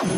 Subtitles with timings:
[0.00, 0.08] TBS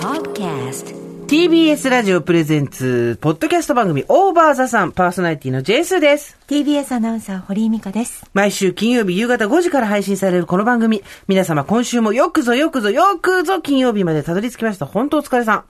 [0.00, 0.96] Podcast
[1.26, 6.38] TBS ラジオプレゼンツ、ポッドキャスト番組、オーバーザさん、パーソナリティのジェイスーです。
[6.48, 8.24] TBS アナウンサー、堀井美香です。
[8.32, 11.02] 毎週金曜日夕方5時から配信されるこの番組。
[11.26, 14.86] 皆様今週もよくぞよくぞよくぞ金曜日までたどり着きました。
[14.86, 15.64] 本当お疲れさん。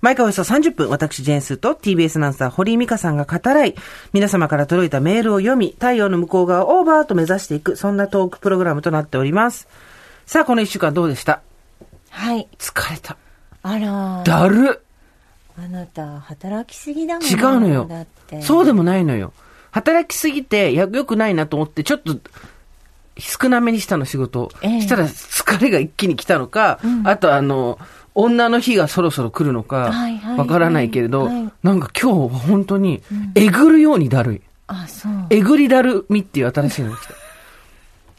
[0.00, 3.74] 毎回およそ30分、私、ジェーンスーと TBS アナウンサー、堀井美香さんが語らい、
[4.12, 9.66] 皆様から届いたメールを読み、太陽の向こう側をオーバーと目指していく、そんなトークプログラムとなっております。
[10.28, 11.40] さあ、この一週間どうでした？
[12.10, 12.46] はい。
[12.58, 13.16] 疲れた。
[13.62, 14.82] あら、だる
[15.58, 18.42] あなた、働きすぎだもん違うのよだって。。
[18.42, 19.32] そうでもないのよ。
[19.70, 22.14] 働きすぎて、や、良くないなと思って、ちょっと、
[23.18, 24.52] 少なめにしたの仕事を。
[24.60, 27.78] ええしたら疲れが一気に来たのか、あとあの、
[28.14, 29.90] 女の日がそろそろ来るのか
[30.36, 33.02] わからないけれど、はいなんか今日は本当に、
[33.34, 34.42] えぐるようにだるい。
[34.66, 35.12] あ、そう。
[35.30, 37.14] えぐりだるみっていう新しいのが来た。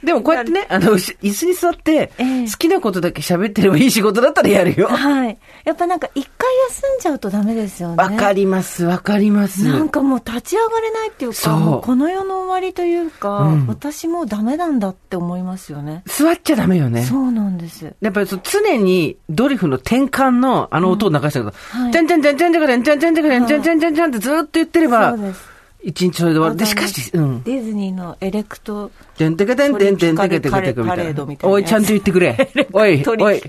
[0.04, 4.88] でもこうやってね、あの、し椅子に座って、ええ好きなことだけ喋ってればいい仕事だったらやるよ。
[4.88, 5.38] はい。
[5.66, 7.96] やっぱなんか一回休んじゃうとダメですよね。
[7.98, 9.66] わかります、わかります。
[9.66, 16.04] なんかもう立ち上がれないっていうそうか、もうこの世の終わりというか、うん私もうダメなんだって思いますよね。
[16.06, 17.04] 座っちゃダメよね。
[17.04, 17.94] そうなんです。
[18.02, 25.49] やっぱり常にドリフの転換のあの音を流してるから、はいチャンチャンチャンチャンチャンチャンチャンチャンチャンチャンチャンチャンチャンってずーっと言ってればそう、です。
[25.82, 26.58] 一日それで終わる。
[26.58, 27.44] で、しかし、うん。
[27.44, 32.52] ディズニーのエレクト、てんてけてんてんてんてけてけてけみパたいなおい、ちゃんと言ってくれ。
[32.74, 33.42] おい、おい。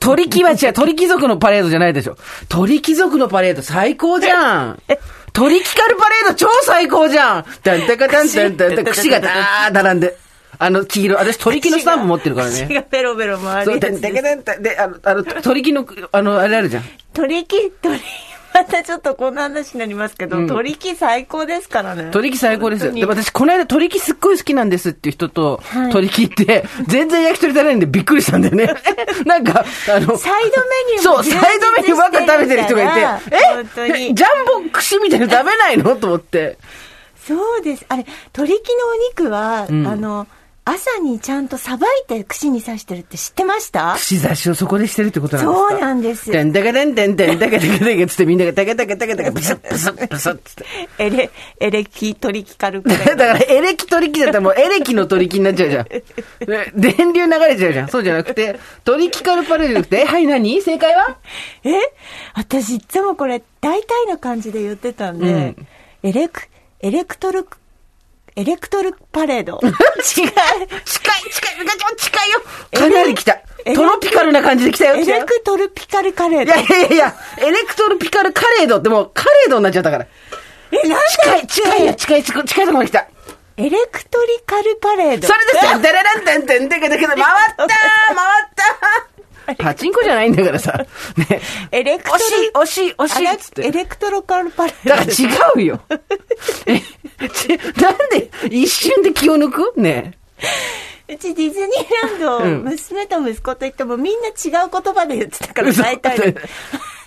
[0.00, 2.16] 鳥貴は違う、鳥貴族のパレードじゃないでしょ。
[2.48, 4.82] 鳥貴族のパレード最高じゃん。
[5.34, 7.44] 鳥貴カルパレード超最高じゃん。
[7.44, 10.16] てんてけてんてんてんてん、串がだー並んで。
[10.58, 11.16] あの、黄色。
[11.16, 12.66] 私鳥貴のスタンプ持ってるからね。
[12.68, 16.84] 血がペロペロ回そう、るやつてんてけてんてんで、あの、あの、鳥木の、あの、あれあるじゃん。
[17.12, 18.00] 鳥木、鳥、
[18.54, 22.10] またちょっとこんな話になりますけど、うん鳥木最高ですからね。
[22.12, 22.92] 鳥木最高ですよ。
[22.92, 28.66] で、私、この間鳥木すっごい好きなんですっていう人と、はい鳥木って、全然焼き鳥食べないんでびっくりしたんだよね。
[29.24, 34.14] なんか、あの、サイドメニューそう、サイドメニューばっか食べてる人がいて、え本当にえ？
[34.14, 34.26] ジャ
[34.60, 35.96] ンボ串みたいなの食べないの？
[35.96, 36.58] と思って。
[37.26, 37.84] そうです。
[37.88, 40.26] あれ、鳥木のお肉は、うんあの、
[40.64, 43.94] 朝にちゃんとさばいて串に刺してるって知ってました？
[43.94, 45.68] 串刺しをそこでしてるってことなんですか？
[45.70, 50.64] そうなんですてんてけてんてんてんてけてけてけつってみんながてけてけてけてけブスッブスッブスッつって。
[50.98, 55.84] エレ、エレキ鳥木カルパレだから、エレキ取り木だったらもうエレキの取り木になっちゃうじゃん。
[55.84, 57.88] で電流流れちゃうじゃん。
[57.88, 61.18] そうじゃなくて、取り木カルパレードじゃなくて、えはい、何正解は
[61.64, 61.72] え
[62.34, 65.66] 私いつもこれ大体の感じで言ってたんで、うん
[66.04, 66.42] エレク、
[66.80, 67.46] エレクトル、
[68.34, 69.60] エレクトルパレード。
[69.62, 69.70] 違う。
[70.02, 72.40] 近い、近い、近いよ。
[72.72, 73.38] かなり来た。
[73.74, 74.96] トロピカルな感じで来たよ。
[74.96, 76.52] エレクトルピカルカレーいド。
[76.52, 80.06] やいやいや、エレクトロピカルカレードってもうカレードになっちゃったから。
[80.72, 83.06] え、なんだ近い、近いよ、近い、近い、近いところに来た。
[83.58, 85.28] エレクトリカルパレード。
[85.28, 85.78] それですよ。
[85.78, 87.68] デレレンテンテンテケテ回ったー回っ
[89.46, 90.72] たーパチンコじゃないんだからさ。
[91.16, 91.40] ね。
[91.70, 93.66] エレクトル惜しい、惜しい、惜しい。
[93.66, 94.90] エレクトロカルパレード。
[94.90, 95.80] だから違うよ。
[97.80, 99.72] なんで一瞬で気を抜く？
[99.76, 100.12] ね
[101.08, 102.64] うちディズニーランド、うん。
[102.64, 106.16] 娘と息子といってもみんな違う言葉で言ってたから大体。
[106.16, 106.38] 嘘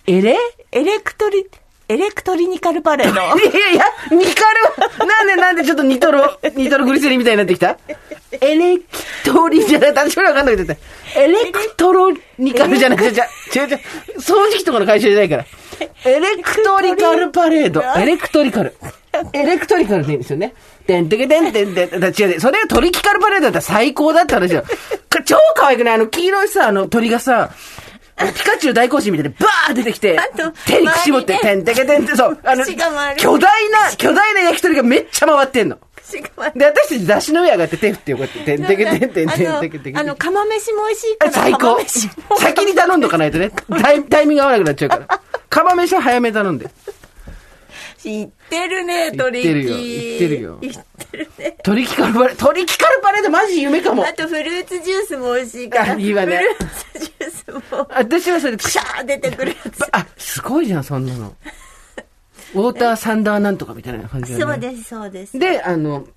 [0.07, 0.37] えれ
[0.71, 1.47] エレクトリ、
[1.87, 3.13] エレクトリニカルパレード。
[3.19, 4.41] いやいや、ニカ
[4.99, 7.77] ル、なんでなんでちょっとニトロ、ニトログリセリンみたいになってきた？
[8.41, 8.83] エレキ
[9.23, 10.77] トリじゃなくて、私これわかんなくて。
[11.15, 13.25] エレクトロニカルじゃなくて、じゃ、
[13.55, 13.79] 違う違う、
[14.17, 15.45] 掃除機とかの会社じゃないから。
[16.05, 17.81] エレクトリカルパレード。
[17.99, 18.75] エレクトリカル。
[19.33, 20.53] エレクトリカルでいいんですよね。
[20.85, 21.99] てんてけてんてんてん。
[21.99, 22.39] だ違う。
[22.39, 24.63] それがトリキカルパレードだったら最高だって話だよ。
[25.25, 25.95] 超可愛くない？
[25.95, 27.51] あの黄色いさ、あの鳥がさ、
[28.17, 30.17] ピカチュウ大行進みたいにバー出てきて
[30.65, 32.65] 手に串持って、てんてけてんって、そう、あの、
[33.17, 35.77] 巨大な、巨大な焼き鳥がめっちゃ回ってんの。
[36.55, 41.31] で、私たち出汁の上上がって手振ってよ、こうやって、てんてけてんてんてんてけてけあの、釜飯も美味しいから。
[41.31, 41.79] 最高
[42.39, 45.21] 先に頼んどかないとね、タイタイミング合わなくなっちゃうから。
[45.49, 46.69] 釜飯は早めに頼んで。
[48.05, 49.47] 知ってるね、鳥木。
[49.47, 51.57] 言ってるよ言ってるよ言ってるね。
[51.63, 54.13] トリキカルパレード、トリキカルパレードマジ夢かもあ。
[54.13, 55.93] とフルーツジュースも美味しいから。
[55.93, 59.83] あいいわねフルーツジュースも、私はそれ、シャー出てくるやつ。
[59.91, 61.35] あ、すごいじゃん、そんなの。
[62.53, 64.53] ウォーターサンダーなんとかみたいな感じだね。
[64.53, 65.39] そうです、そうです。
[65.39, 66.07] で、あの、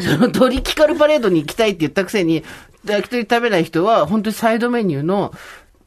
[0.00, 2.42] そのトリキカルパレードに行きたいって言ったくせに、
[2.86, 5.34] 焼き鳥食べない人は、本当にサイドメニューの、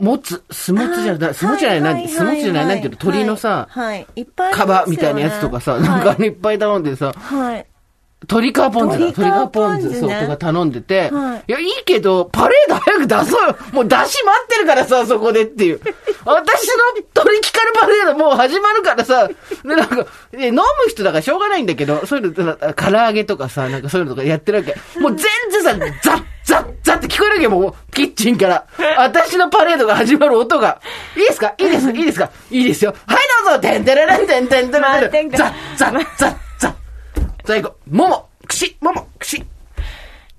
[0.02, 7.66] もつ、すもつじゃない、すもつじゃない、なんて、すもつじゃない、なんていうの、鳥のさ、はい、はいいっぱいカバみたいなやつとかさ、なんかいっぱい頼んでさ、はい。
[8.30, 8.84] 鶏皮ポン酢だ。
[8.84, 13.58] 鶏皮鶏皮ポン酢、そう、とか頼んでて、はいいや、いいけど、パレード早く出そうよ。
[13.74, 15.82] もう出し待ってるからさ、そこでっていう。
[16.24, 24.76] 私のトリキカルパレードもう始まるからさ、で、なんか、え飲む人だからしょうがないんだけど、そういうの、な唐揚げとかさ、なんかそういうのとかやってるわけ。
[25.00, 28.68] もう全然さ、ザッザッザッって聞こえるわけよ、もう、キッチンから。
[28.98, 30.82] 私のパレードが始まる音が。
[31.16, 31.56] いいですか？
[31.58, 32.30] いいですいいですか？
[32.50, 32.94] いいですよ。
[33.08, 35.30] はい、どうぞてんてれれんてんてんてれれん。
[35.30, 36.76] ザッザッザッザッ。
[37.46, 39.38] 最後、もも、くし、もも、くし。
[39.38, 39.44] い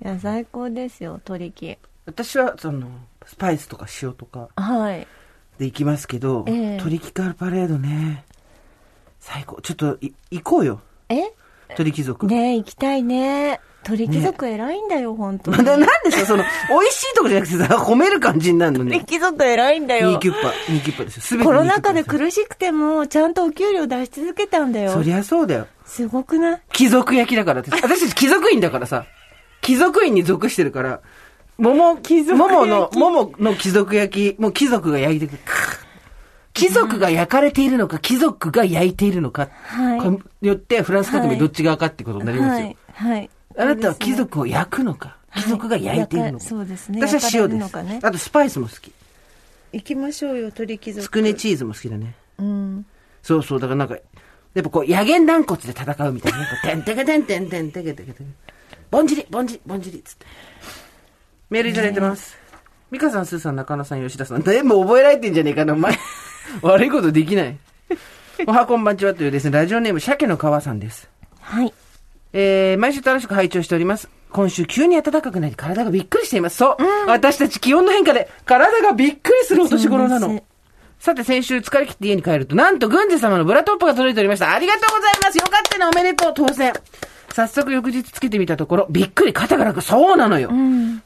[0.07, 1.77] や、最高ですよ、鳥木。
[2.05, 2.87] 私は、その、
[3.25, 5.07] スパイスとか塩とかはい。
[5.57, 8.23] で行きますけど、ええトリキカルパレードね。
[9.19, 9.61] 最高。
[9.61, 10.81] ちょっと、い、行こうよ。
[11.09, 11.33] え？
[11.75, 12.27] 鳥貴族。
[12.27, 13.59] ねえ、行きたいね。
[13.83, 15.57] 鳥貴族偉いんだよ、本当に。
[15.57, 18.91] まだ、なんですかその、美味しいとこじゃなくてさ、 褒める感じになるのね。
[18.93, 21.21] 鳥貴族偉いんだニよーキュッパ、ニーキュッパですよ。
[21.23, 24.91] すべてコロナ禍で苦しくても、ちゃんとお給料出し続けたんだよ。
[24.91, 25.67] そりゃそうだよ。
[25.85, 26.61] すごくない？
[26.71, 27.71] 貴族焼きだからって。
[27.71, 29.05] 私たち貴族院だからさ。
[29.61, 30.99] 貴族院に属してるから、
[31.57, 35.39] 桃、貴族焼き桃の、桃の貴族焼き、もう貴族が焼いてくる。
[36.53, 39.97] 貴族が焼かれているのか、貴族が焼いているのか、は
[40.41, 42.67] いよってフランス革命はいどっち側かってことになりますよ。
[42.67, 42.77] はい。
[43.11, 43.29] はい。
[43.57, 46.45] あなたは貴族を焼くのか、貴族が焼いているのか？
[46.45, 48.05] そうですね私は塩です。
[48.05, 48.91] あとスパイスも好き。
[49.73, 51.03] 行きましょうよ、鳥貴族。
[51.03, 52.13] つくねチーズも好きだね。
[52.37, 52.85] うん。
[53.23, 53.95] そうそう、だからなんか、
[54.53, 58.35] やっぱこう、野源軟骨で戦うみたいなてんてけてんてんてんてけてけてん。
[58.91, 60.25] ぼんじり、ぼんじり、ぼんじり、つって。
[61.49, 62.37] メールいただいてます。
[62.91, 64.43] 美香さん、スーさん、中野さん、吉田さん。
[64.43, 65.97] 全部覚えられてんじゃねえかな、お前。
[66.61, 67.57] 悪いことできない。
[68.45, 71.09] おはこんばんちはというですね、ラジオネーム、鮭の川さんです。
[71.39, 71.73] はい。
[72.33, 74.09] えー、毎週楽しく拝聴しております。
[74.31, 76.57] 今週急に暖かくなり体がびっくりしています。
[76.57, 76.77] そう、
[77.07, 80.43] 私たち気温の変化で体がびっくりするお年頃なの。
[80.99, 84.53] さて先週疲れ切って家に帰ると、なんと軍司様のブラトップが届いておりました。
[84.53, 85.37] ありがとうございます。
[85.37, 86.73] よかったね、おめでとう、当選。
[87.33, 89.81] 早速翌日つけてみたところ、びっくり、肩が楽。
[89.81, 90.49] そうなのよ。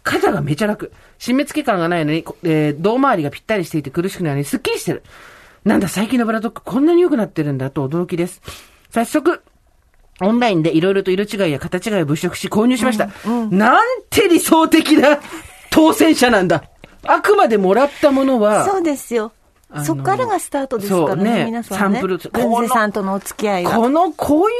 [0.04, 0.92] 肩がめちゃ楽。
[1.20, 5.04] 締め付け感がないのに、こえー胴回りがぴったりしていて苦しくないのにすっきりしてる。
[5.66, 8.42] なんだ、最近のブラトップこんなに良くなってるんだと驚きです。
[8.92, 9.42] 早速、
[10.22, 13.10] オンラインでいろいろと色違いや形違いを物色し購入しました。
[13.52, 15.20] なんて理想的な
[15.70, 16.64] 当選者なんだ。
[17.04, 19.32] あくまでもらったものは、そうですよ。
[19.84, 22.00] そっからがスタートですからね、ね皆さんね。
[22.00, 23.76] サンプル軍司さんとのお付き合いは。
[23.76, 24.54] この、こうい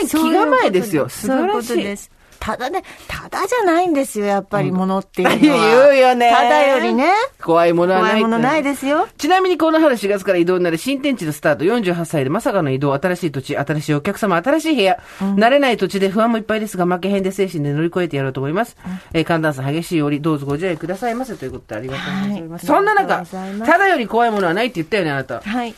[0.00, 1.08] うね、気構えですよ。
[1.08, 1.68] 素晴らしい。
[1.68, 2.10] とです。
[2.40, 5.86] ただね、ただじゃないんですよ、やっぱり物っていうのは。
[5.90, 6.30] 言うよね。
[6.34, 7.10] ただよりね、
[7.40, 8.10] 怖いものはない。
[8.12, 9.06] 怖いものないですよ。
[9.18, 14.98] ちなみにこの春4月から移動になる新天地のスタート48歳でまさかの移動、新しい土地、新しいお客様、新しい部屋。
[15.20, 18.76] 慣れない土地で不安もいっぱいですが、負けへんで精神で乗り越えてやろうと思います。
[19.12, 22.66] えー寒暖差激しいより、どうぞご自愛くださいませということでありがとうございます。
[22.70, 23.24] はいそんな中、
[23.66, 25.40] ただより怖いものはないって言ったよね、あなた。
[25.40, 25.74] はい。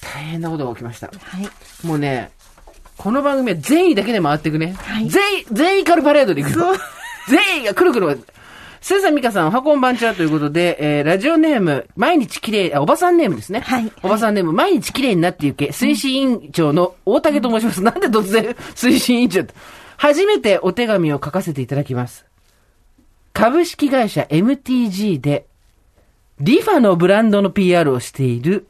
[0.00, 1.08] 大変なことが起きました。
[1.08, 1.86] はい。
[1.86, 2.30] もうね、
[2.98, 4.72] この番組は善意だけで回っていくね。
[4.72, 6.66] はい善意、善意カルパレードで行くよ。
[7.30, 8.20] 善意がくるくる。
[8.80, 13.60] スーさん、ミカさん、おはこんばんちはということで、えー、ラジオネーム、毎日綺麗、あ、おばさんネームですね。
[13.60, 17.82] はいおばさんネーム、毎日綺麗になってゆけ、推進委員長の大竹と申します。
[17.82, 19.44] なんで突然、推進委員長
[19.96, 22.24] 初めてお手紙を書かせていただきます。
[23.32, 25.46] 株式会社 MTG で、
[26.40, 28.66] リファのブランドの PR をしている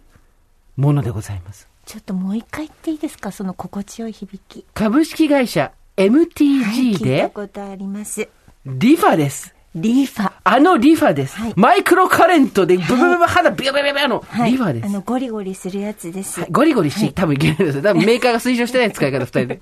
[0.77, 1.68] ものでございます。
[1.89, 3.33] ちょっともう一回言っていいですか？
[3.33, 4.67] その心地よい響き。
[4.75, 8.29] 株式会社はい MTG 聞いたで、ことあります。
[8.67, 9.55] リファです。
[9.75, 10.33] リーファ。
[10.45, 11.37] あのリファです。
[11.39, 14.51] はいマイクロカレントでブブブブ肌ビャビャビャビャのはい。
[14.51, 14.87] リファです。
[14.87, 16.41] あの、ゴリゴリするやつです。
[16.41, 17.83] はいゴリゴリし、多分いけないですよ。
[17.83, 19.61] 多分メーカーが推奨してない使い方、二人で。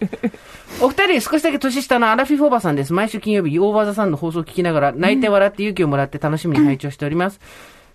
[0.82, 2.92] お二人少しだけ年下のアラフィフおばさんです。
[2.92, 7.38] 毎週金曜日、 OVER THE SUN の放送を聞きながら、泣いて笑って勇気をもらって楽しみに拝聴しております。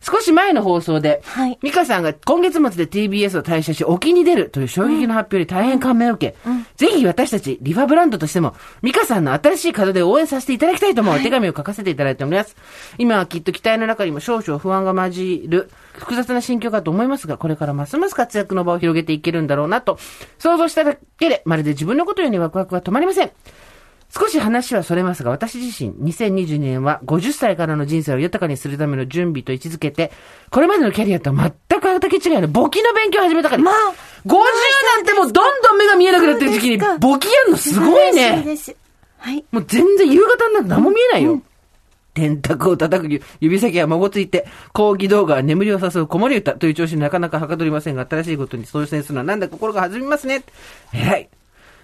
[0.01, 6.38] 少し前の放送で、はいミカさんが今月末で TBS を退社し、沖に出るという衝撃の発表に大変感銘を受け、
[6.75, 12.55] ぜひ私たち、リファブランドとしても、ミカさんの新しい門出を応援させていただきたいと思うお手紙を書かせていただいております。
[12.98, 20.00] 今はきっと期待の中にも少々不安が混じる、複雑な心境かと思いますが、これからますます活躍の場を広げていけるんだろうなと、
[20.39, 23.31] 想像しただけで、まるで自分のことようにワクワクが止まりません。
[24.13, 30.12] 少し話はそれますが、私自身、2022年は50歳からの人生を豊かにするための準備と位置づけて、
[30.50, 33.63] これまでのキャリアとは全く畑違いの簿記の勉強を始めたから。
[33.63, 33.75] まあ
[34.25, 34.34] 50
[34.98, 38.44] なんてもうどんどん目が見えなくなってる時期に簿記やるのすごいね。
[39.18, 39.46] はい。
[39.51, 41.41] もう全然夕方になって何も見えないよ。
[42.13, 50.44] 電卓を叩く指先は孫ついて、講義動画は眠りを誘う子守歌という調子になかなかはかどりませんが、新しいことに挑戦するのはなんだ心が弾みますね。
[50.94, 51.30] 偉い。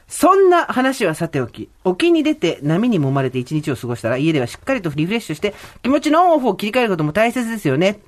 [0.07, 7.99] そんな話はさておき、沖に出て波に揉まれて一日を過ごしたら家ではしっかりとリフレッシュして気持ちのオンオフを切り替えることも大切ですよね。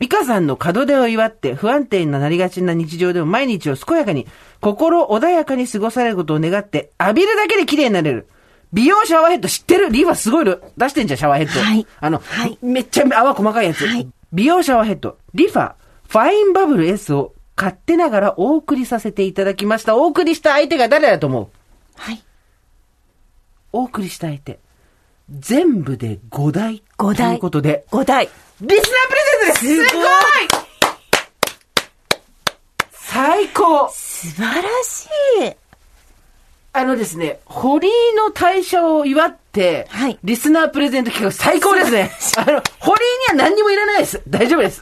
[0.00, 4.26] ミカさんの門出を祝って不安定になりがちな日常でも毎日を健やかに、
[4.60, 8.28] 心穏やかに過ごされることを願って、浴びるだけで綺麗になれる。
[8.72, 9.90] 美容シャワーヘッド知ってる？
[9.90, 11.60] リーファすごいの出してんじゃん、シャワーヘッド。
[11.60, 13.86] はいあの、はいめっちゃ泡細かいやつ。
[13.86, 15.72] はい美容シャワーヘッド、リファ、
[16.06, 19.96] ファインバブル S を買ってながらお送りさせていただきました。
[19.96, 21.48] お送りした相手が誰だと思う？
[21.96, 22.22] はい。
[23.72, 24.60] お送りした相手。
[25.28, 26.84] 全部で5台。
[26.96, 28.28] 5台ということで、5台。
[28.28, 30.06] リスナープレゼントですすごい
[32.92, 35.08] 最高素晴らし
[35.42, 35.67] い。
[36.78, 42.12] あのですね、堀井の退社を祝って、はいリスナープレゼント企画最高ですね。
[42.36, 44.22] あの、堀井には何にもいらないです。
[44.28, 44.80] 大丈夫です。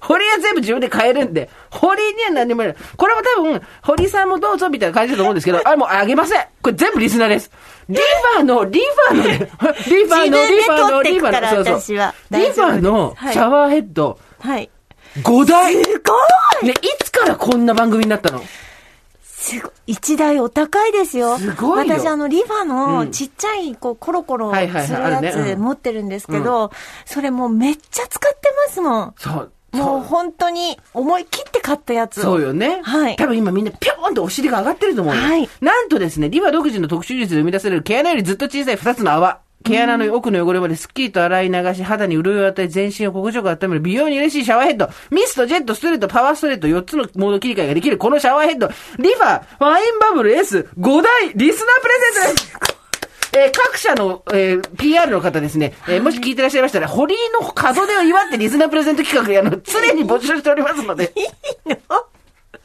[0.00, 2.82] 堀井は全部自分で買えるんで、堀井には何にもいらない。
[2.96, 6.44] これも多分、堀井さんもどうぞみたいな感じだと思うんですけど、 あれもうあげません。
[6.62, 7.50] これ全部リスナーです。
[7.88, 9.38] リファの、リファのね、
[9.88, 12.14] リファの、自分でリファの、取ってリファの、くからそうそう。
[12.30, 14.70] リファのはいシャワーヘッド、はい。
[15.22, 15.74] 5台。
[15.82, 16.14] すご
[16.62, 18.44] いね、いつからこんな番組になったの？
[19.42, 19.70] すごい。
[19.88, 21.36] 一台お高いですよ。
[21.38, 26.70] すごいよ私、あの、リファうのんちっちゃい、こう、コロコロはいはいはいするやつうん持ってるんですけど、
[27.04, 29.14] それもうめっちゃ使ってますもん。
[29.18, 29.52] そう。
[29.72, 32.22] もう本当に思い切って買ったやつを。
[32.24, 32.80] そうよね。
[32.84, 35.20] はい多分今みんなぴょーんとお尻が上がってると思うよ。
[35.22, 39.40] はいなんとですね、リファ独自の特殊技術で生み出される毛穴よりずっと小さい2つの泡。
[39.62, 44.88] 毛穴の奥の汚れまですっきりと洗い流し、肌に潤いを与え、全身を心地よく温める美容に嬉しいシャワーヘッド。
[45.10, 48.68] ミスト、ジェット、ストレート、パワーストレート、4つのモード切り替えができるこのシャワーヘッド。
[48.98, 52.72] リファ、ファインバブル S、5台、リスナープレゼントです
[53.34, 61.12] えー各社の、えー PR の方ですね、えーもし聞いてらっしゃいましたら、堀井の門出を祝ってリスナープレゼント企画、あの、常に募集しておりますので。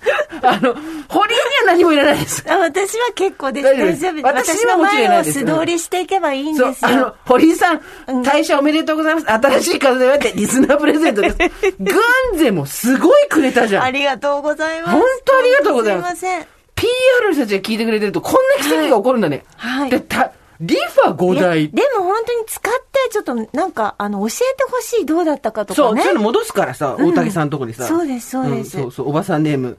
[0.44, 0.76] あの、
[1.08, 2.44] 堀井には何もいらないです。
[2.48, 3.64] あ私は結構です。
[3.64, 4.26] 大丈夫です。
[4.26, 9.32] 私の前を素通りしていけばいいんで、すあのよ。、堀井さん、うん退社おめでとうございます。
[9.32, 11.38] 新しい風で祝ってリスナープレゼントです。
[11.80, 11.94] グ
[12.36, 13.84] ンゼもすごいくれたじゃん。
[13.84, 14.92] ありがとうございます。
[14.92, 16.48] 本当ありがとうございますすいません。
[16.76, 19.44] PR の人たちが聞いてくれてると、こんな奇跡が起こるんだね。
[19.56, 21.70] はいで、た、リファ5いや台。
[21.70, 26.02] でも本当に使って、ちょっとなんか、あの、教えてほしい、どうだったかとそう、かね。
[26.02, 27.86] そういうの戻すからさ、大竹さんのとこにさ。
[27.86, 29.78] そうですそうですんそうそう、おばさんネーム。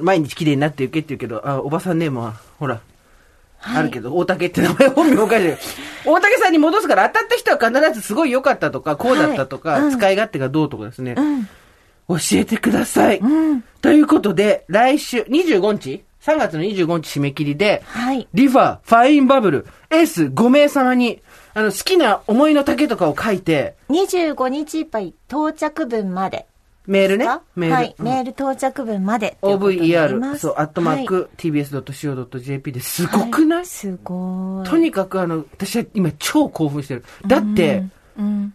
[0.00, 2.80] 毎日綺麗になっていけって言うけど、あ、おばさんネームは、ほら、
[3.60, 5.58] あるけど、大竹って名前本名書いてる。
[6.04, 11.44] 大竹さんに戻すから、当たった人は必ずすごい良かったとか、こうだったとか、はいうん使い勝手がどうとかですね、うん。
[12.08, 13.18] 教えてください。
[13.18, 13.62] うん。
[13.80, 16.04] ということで、来週、25日？
[16.26, 18.28] ?3 月の25日締め切りで、はい。
[18.34, 21.22] リファ、ファインバブル、S5 名様に、
[21.54, 26.46] あの、好きな思いの丈とかを書いて、25日いっぱい到着分まで。
[26.86, 27.26] メールね。
[27.56, 27.74] メール。
[27.74, 27.94] はい。
[27.98, 30.40] うんメール到着分まで OVER、す。
[30.40, 34.68] そう、アットマーク、tbs.co.jp ですごくない、はいすごい。
[34.68, 37.04] とにかくあの、私は今超興奮してる。
[37.26, 37.84] だって、
[38.18, 38.54] うん。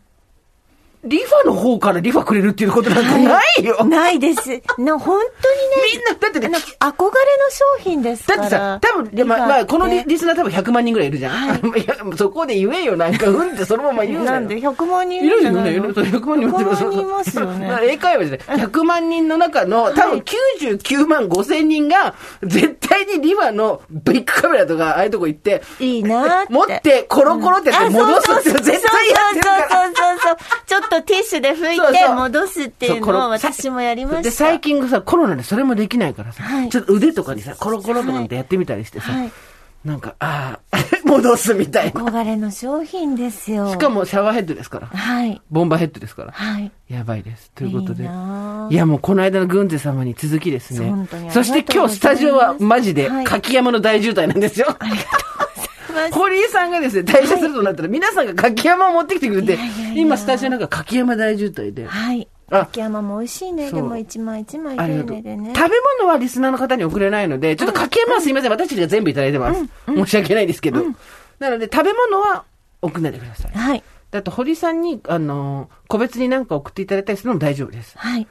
[1.03, 3.83] リファの方からリファくれるっていうことなんかないよ。
[3.85, 4.49] ないです。
[4.77, 5.93] な、本当にね。
[5.93, 8.41] みんな、だってね、憧れの商品ですから。
[8.41, 11.33] だってさ、多分、でまあ、まあ、このリリスナー多分100万人ぐらいいるじゃん。
[11.49, 15.85] はい いやそこで言えよ、なんか、うんってそのまま言うなよなんで100万人いるよね、じゃないの？
[15.85, 17.77] いるそう100万人100万人いますよね。
[17.83, 18.65] 英会話じゃない。
[18.67, 26.53] 100万人の中の、多分99万5千人が、絶対にリファのビッグカメラとか、ああいうとこ行って、いいなーって。
[26.53, 29.69] 持って、コロコロってやって戻すって絶対やってるから。
[29.69, 30.37] そうそうそうそう。
[30.67, 34.21] ちょっとティッシュで拭いて戻すっていうのを私もやりました。
[34.23, 39.31] で、最近さ、コロナでそれもできないからさ、はいちょっと腕とかにさ、コロコロとかってやってみたりしてさ、はい。
[39.85, 42.01] なんか、ああ、 戻すみたいな。
[42.01, 43.71] 憧れの商品ですよ。
[43.71, 44.87] しかもシャワーヘッドですから。
[44.87, 45.41] はい。
[45.49, 46.31] ボンバーヘッドですから。
[46.31, 46.71] はい。
[46.87, 47.51] やばいです。
[47.55, 48.03] ということで。
[48.03, 48.05] い
[48.75, 54.67] や、もうこの間の軍勢様に続きですねそして今日スタジオはマジではい柿山の大渋滞なんですよ。
[56.09, 59.57] 堀井さんがですね、退社するとなったら、皆さんが柿山を持ってきてくれて
[59.95, 61.85] 今スタジオなんか柿山大渋滞で。
[61.85, 62.27] はい。
[62.51, 63.71] あ秋山も美味しいね。
[63.71, 64.75] でも一枚一枚。
[64.75, 65.53] 丁寧でね。
[65.55, 69.65] 食べ物はリスナーの方に送れないので、ちょっと柿山はすいません、私たちが全部いただいてます。
[69.87, 70.83] 申し訳ないですけど。
[71.39, 72.43] なので、食べ物は
[72.81, 73.51] 送んないでください。
[73.57, 73.83] はい。
[74.11, 77.97] だと、堀さんに、あのー、個別になんか送っていただいたりするのも大丈夫です。
[77.97, 78.27] はい。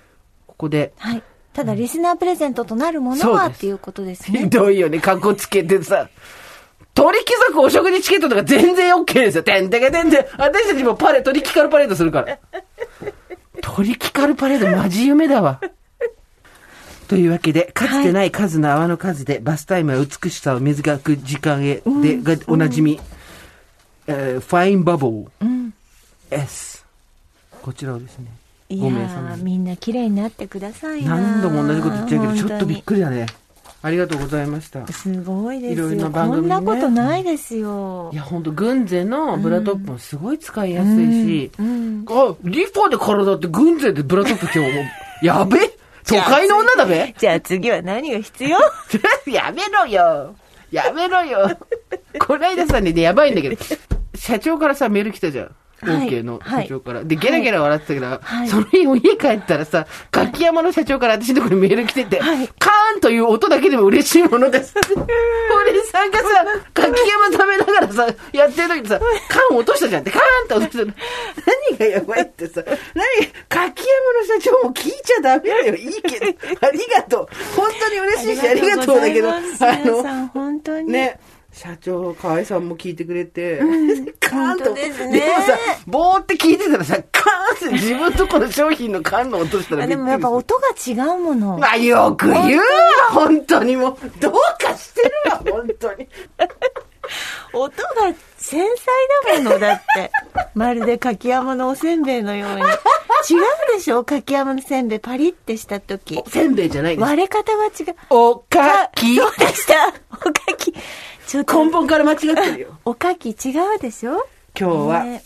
[0.46, 0.92] ここで。
[0.98, 1.22] はい。
[1.52, 4.46] ただ、リスナープレゼントとなるものはっていうことですひね。
[4.46, 6.08] どいよね、格好つけてさ。
[6.94, 9.42] 鳥貴族お食事チケットとか全然 OK ですよ。
[9.42, 10.26] てんてけてんてん。
[10.37, 12.38] 私たちもパレ、鳥キカルパレードするから。
[13.62, 15.61] 鳥キカルパレードマジ夢だわ。
[17.09, 23.00] というわけで、かつてない数の泡の数で、バスタイムは美しさを水がく時間へ、で、がおなじみ、
[24.06, 25.26] えーファインバブル、
[26.30, 26.85] S。
[27.62, 28.26] こちらをですね、
[28.68, 29.37] いや5名様。
[29.38, 32.82] みんな綺麗になってくださいな何度も同じこと言っちゃうけど、ちょっとびっり。
[32.82, 33.26] くりだね。
[33.82, 34.87] ありがとうございました。
[34.88, 36.02] すごいですいろいろよ。
[36.02, 38.16] な番組ねこんなことないですよい。
[38.16, 42.04] や、ほんと、軍勢のブラトップもすごい使いやすいし、うん。
[42.08, 44.87] あ、リファで体って軍勢でブラトップ着て
[45.25, 45.58] やべ
[46.04, 48.58] 都会の女だべじゃあ次は何が必要？
[49.30, 50.34] やめろよ
[50.70, 51.56] やめろよ
[52.18, 53.56] こないださんね、やばいんだけど、
[54.14, 55.56] 社長からさ、メール来たじゃん。
[55.80, 57.04] はい OK のはい社長から。
[57.04, 64.75] で、ゲラゲラ笑ってたけど、はいその日家帰ったらさ、柿山の社長から私のところにメール来てて、はいカーンという音だけでも嬉しいものです。
[64.84, 66.25] 堀さんがさ、
[66.75, 70.92] 柿山食べながらさ、やってる時にさ、カーン落としたじゃんって、カーンって落としたの。
[71.70, 72.62] 何がやばいってさ、
[72.94, 73.06] 何
[73.49, 75.75] 柿山の社長も聞いちゃダメだよ。
[75.75, 76.26] いいけど、
[76.66, 77.28] ありがとう。
[77.56, 81.18] 本当に嬉しいし、ありがとうだけど、ありがとうございます皆さん本当にね。
[81.61, 83.61] 社長、河合さんも聞いてくれて、
[84.19, 84.73] カーンと。
[84.73, 91.59] ですねもさ、ぼーって聞いてたらさ、カーンって自分とこの商品の缶の落としたらでもやっぱ音が違うもの。
[91.59, 92.64] まあ、よく言うわ、
[93.12, 93.97] 本当にもう。
[94.21, 96.09] どうかしてるわ、 本当に。
[97.52, 98.67] 音が繊
[99.26, 100.11] 細だものだって。
[100.55, 102.62] まるで柿山のおせんべいのように。
[102.62, 102.69] 違う
[103.76, 104.02] でしょ？
[104.05, 106.23] 柿山のせんべいパリってした時。
[106.26, 107.07] せんべいじゃないです。
[107.07, 107.97] 割れ方が違う。
[108.09, 109.14] おかき。
[109.19, 109.75] そうでした。
[110.11, 110.73] おかき。
[111.38, 112.78] 根本から間違ってるよ。
[112.84, 113.34] おかき違
[113.76, 114.26] うでしょ？
[114.58, 115.22] 今日は、ね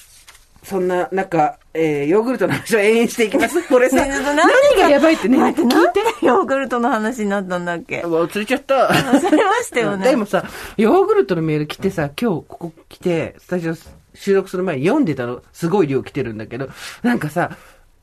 [0.62, 3.62] そんな中、えー、ヨーグルトの話を延々していきます。
[3.68, 4.34] これさ、ね何
[4.80, 5.54] がやばいってね、聞い
[5.92, 6.00] て。
[6.22, 8.00] でヨーグルトの話になったんだっけ？
[8.00, 8.74] 忘れちゃった。
[8.88, 10.08] 忘れましたよね。
[10.08, 10.42] でもさ、
[10.78, 13.74] ヨーグルトのメール来てさ、今日ここ来て、スタジオ
[14.14, 16.70] 収録する前に読んでたの、すごい量来てるんだけど、
[17.02, 17.50] なんかさ、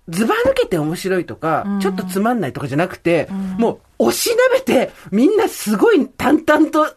[0.10, 3.28] ズバ抜けて面白いとか、ちょっとつまんないとかじゃなくて、
[3.58, 6.94] もう、押しなべて、みんなすごい淡々と、あ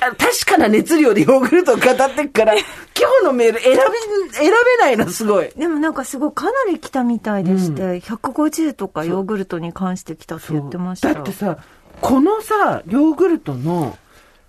[0.00, 2.64] 確かな熱量でヨーグルトを語ってくから、今
[3.20, 3.78] 日のメール選べ、
[4.32, 5.50] 選べないの、すごい。
[5.56, 11.12] でもなんかすごいかなり来たみたいでして、150とかヨーグルトに関して来たって言ってました。
[11.12, 11.58] だってさ、
[12.00, 13.98] このさ、ヨーグルトの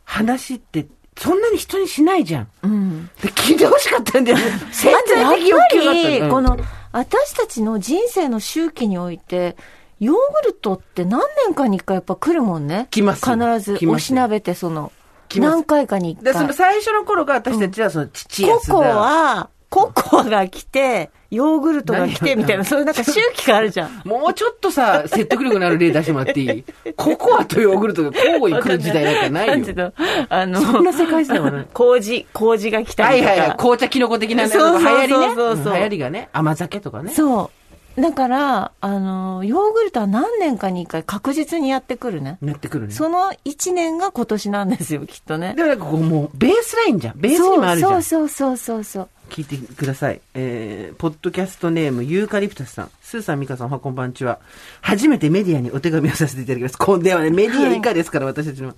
[0.05, 2.47] 話って、そんなに人にしないじゃん。
[2.63, 3.09] うん。
[3.21, 4.43] で聞いてほしかったんだよね。
[4.71, 6.57] 潜在的欲求があぱったこの、
[6.93, 9.57] 私たちの人生の周期において、
[9.99, 12.87] ヨーグルトって何年かに一回やっぱ来るもんね。
[12.89, 14.91] 来ます必ず、おしなべてその、
[15.39, 16.47] 何回かに一で、そ回。
[16.47, 18.83] の最初の頃が私たちはその父やココ。
[18.85, 24.01] ア、ココアが来て、ヨーグルトが来てみたいな、何そういうなんか周期があるじゃん。
[24.05, 26.63] もうちょっとさ、説得力のある例出してもらっていい？
[26.97, 29.77] ココアとヨーグルトが交互に来る時代なんかないよんていう。
[29.77, 29.93] の？
[30.27, 33.29] あの、そんな世界線はない麹、麹が来たりとか。
[33.31, 33.57] はいはいはい。
[33.57, 35.35] 紅茶キノコ的なね、そうそうそう流行りね。
[35.35, 36.29] そうそううん流行りがね。
[36.33, 37.11] 甘酒とかね。
[37.13, 37.49] そう。
[37.97, 42.37] だから、あの、ヨーグルトは何年かに一回確実にやってくるね。
[42.41, 42.93] なってくるね。
[42.93, 45.53] その1年が今年なんですよ、きっとね。
[45.55, 47.19] でもなんかこうもう、ベースラインじゃん。
[47.19, 48.03] ベースにもあるじゃん。
[48.03, 49.09] そうそうそうそうそう。
[49.29, 50.21] 聞いてください。
[50.33, 52.91] えー、ポッドキャストネーム、ユーカリプタスさん。
[53.01, 54.39] スーさん、ミカさん、おはこんばんちは。
[54.81, 56.77] 初めてメディアにお手紙をさせていただきます。
[56.77, 58.73] こんではね、メディア以下ですから、私たちの。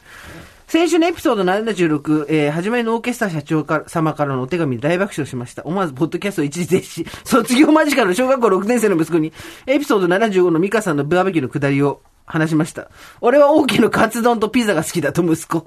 [0.73, 5.61] 先週のエピソード76、えー、始まりのオーケストラ社長から様からのお手紙で大爆笑しました。
[5.65, 9.31] 思わず、ポッドキャスト一時停止、 卒業間近の小学校6年生の息子に、
[9.67, 12.89] エピソード75のミカさんのバーベキューのくだりを話しました。
[13.21, 15.65] 俺は OK のカツ丼とピザが好きだと息子。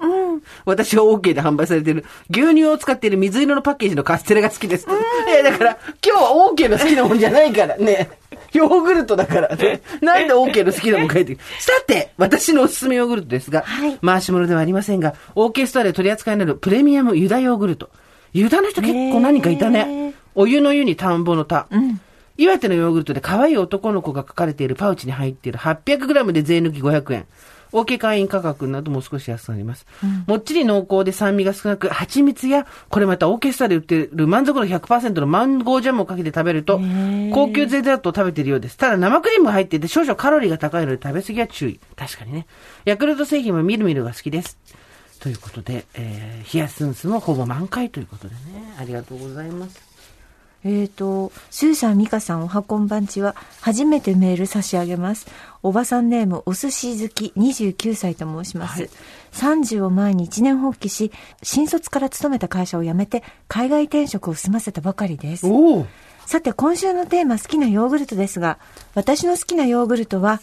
[0.65, 4.87] 私は OK で販売されている牛乳を使っている水色のパッケージのカステラが好きです。
[5.27, 8.09] えだから、今日は OK の好きなもんじゃないからね。
[8.53, 9.81] ヨーグルトだからね。
[10.01, 11.39] なんで OK の好きなもん書いてる？
[11.59, 17.89] さて、私のおすすめヨーグルトですが、はい回し物ではありませんが、オーケストラで取り扱いになるプレミアムユダヨーグルト。
[18.33, 20.13] ユダの人結構何かいたへねー。
[20.35, 21.67] お湯の湯に田んぼの田。
[21.71, 21.99] うん。
[22.37, 27.25] 岩手のヨーグルトで可愛い男の子が書かれているパウチに入っている 800g で税抜き500円。
[27.71, 29.85] OK 会員価格なども少し安くなります。
[30.25, 38.77] もっちり濃厚で酸味が少なく、蜂蜜や、これまたオーケストラで売っている満足度100%のマンゴージャムをかけて食べるとー、高級デザートを食べているようです。
[38.77, 41.79] ただ生クリームが入っていて少々カロリーが高いので食べ過ぎは注意。
[41.95, 42.47] 確かにね。
[42.85, 44.57] ヤクルト製品はみるみるが好きです。
[45.19, 48.39] ということで、えー、ヒヤスンスもほぼ満開ということでね。
[48.79, 49.86] ありがとうございます。
[50.67, 55.27] えっ、と、スーさん、ミカさん、おはこんばんちは、初めてメール差し上げます。
[55.63, 58.81] おばさんネーム、お寿司好き、29歳と申します。
[58.81, 58.89] はい
[59.37, 61.11] 30を前に一年発起し、
[61.43, 65.47] 新卒から勤めた会社を辞めて、海外転職を済ませたばかりです。
[66.25, 68.57] さて、今週のテーマ、好きなヨーグルトですが、
[68.95, 70.41] 私の好きなヨーグルトは、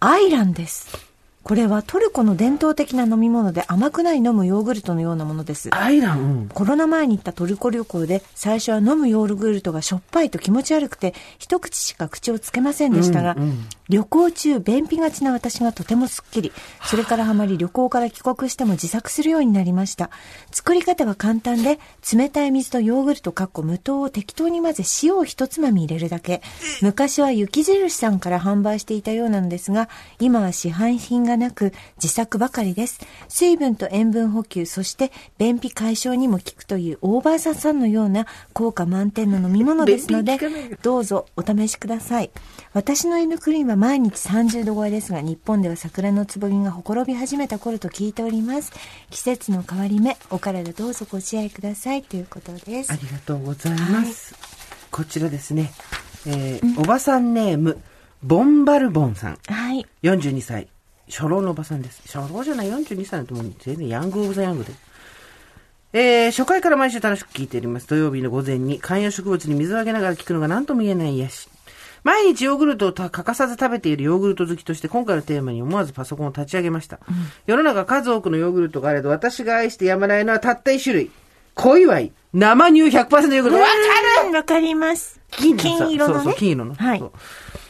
[0.00, 1.11] アイランです。
[1.42, 5.70] これはトルコの伝統的な飲み物で甘くない飲むヨーグルトのようなものです。
[5.72, 6.48] アイラン、うん。
[6.48, 16.50] コロナ前に行ったトルコ旅行で最初は飲むヨーグルトがしょっぱいと気持ち悪くて一口しか口をつけませんでしたが、うんうん旅行中便秘がちな私がとてもすっきり。
[16.82, 20.08] それからハマり旅行から帰国しても自作するようになりました。
[20.50, 21.78] 作り方は簡単で
[22.10, 26.40] 冷たい水とヨーグルトかっこ無糖を適当に混ぜ塩を一つまみ入れるだけ。
[26.80, 32.98] 昔は雪印さんから販売していたようなのですが今は市販品がなく自作ばかりです。
[33.28, 40.38] 水分と塩分補給そして便秘解消にも効くというオーバーサさんのような効果満点の飲み物ですので
[40.80, 42.30] どうぞお試しください。
[42.72, 48.72] 私の犬クリーンは毎日30度超えですが日本では桜のつぼみがほころび始めた頃と聞いております
[49.10, 54.36] 季節の変わり目お体どうぞご自愛くださいということですありがとうございます。
[54.92, 55.72] こちらですね。
[56.28, 57.76] えーおばさんネーム、
[58.22, 59.38] ボンバルボンさん。
[59.48, 59.84] はい。
[60.04, 60.68] 42歳。
[61.10, 62.02] 初老のおばさんです。
[62.06, 64.72] 初老じゃない、42歳なんてもう全然ヤングオブザヤングで。
[65.92, 67.88] えー、初回から毎週楽しく聞いております。
[67.88, 71.48] 土曜日の午前に観葉植物に水をあげながら聞くのが何とも言えない癒し。
[72.04, 76.98] 毎日ヨーグルトをた欠かさず食べているヨーグルト好きとして今回のテーマに思わずパソコンを立ち上げました。
[77.46, 81.10] 世の中数多くのヨーグルトがあれど私が愛してやまないのはたった一種類。
[81.54, 82.12] 小祝い。
[82.32, 83.60] 生乳100%ヨーグルト。
[83.60, 83.72] わか
[84.22, 85.20] るうんわかります。
[85.30, 85.96] 金色のね。
[85.98, 86.74] そうそう、金色の。
[86.74, 87.02] はい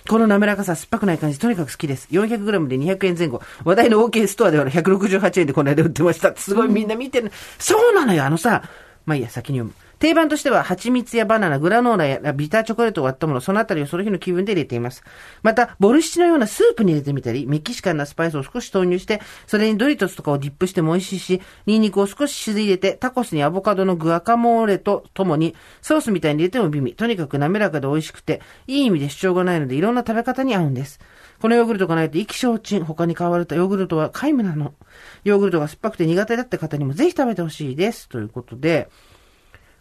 [0.09, 2.09] この滑らかさ、酸っぱくない感じ、とにかく好きです。
[2.11, 3.40] 400g で200円前後。
[3.64, 6.35] 話題の OK ストアでは168円でこの間売ってました。
[6.35, 8.64] すごいみんな見てる、そうなのよ、あのさ。
[9.07, 9.82] まあいいや、先に読む。
[10.03, 15.05] 定番としては、蜂蜜やバナナ、グラノーラやビターチョコレートを割ったもの、そのあたりをその日の気分で入れています。
[15.45, 26.95] また、ボルシチのようなスープに入れてみたり、メキシカンなスパイスを少し投入して、それにドリトスとかをディップしても美味しいし、ニンニクを少し沈入れて、タコスにアボカドのグアカモーレとともに、ソースみたいに入れても美味。
[26.95, 30.99] とにかく滑らかで美味しくて、いい意味で主張がないので、いろんな食べ方に合うんです。
[31.41, 32.83] このヨーグルトがないと意気消沈。
[32.83, 34.75] 他に買われたヨーグルトは皆無なの。
[35.23, 38.09] ヨーグルトが酸っぱくて苦手だった方にもぜひ食べてほしいです。
[38.09, 38.88] ということで、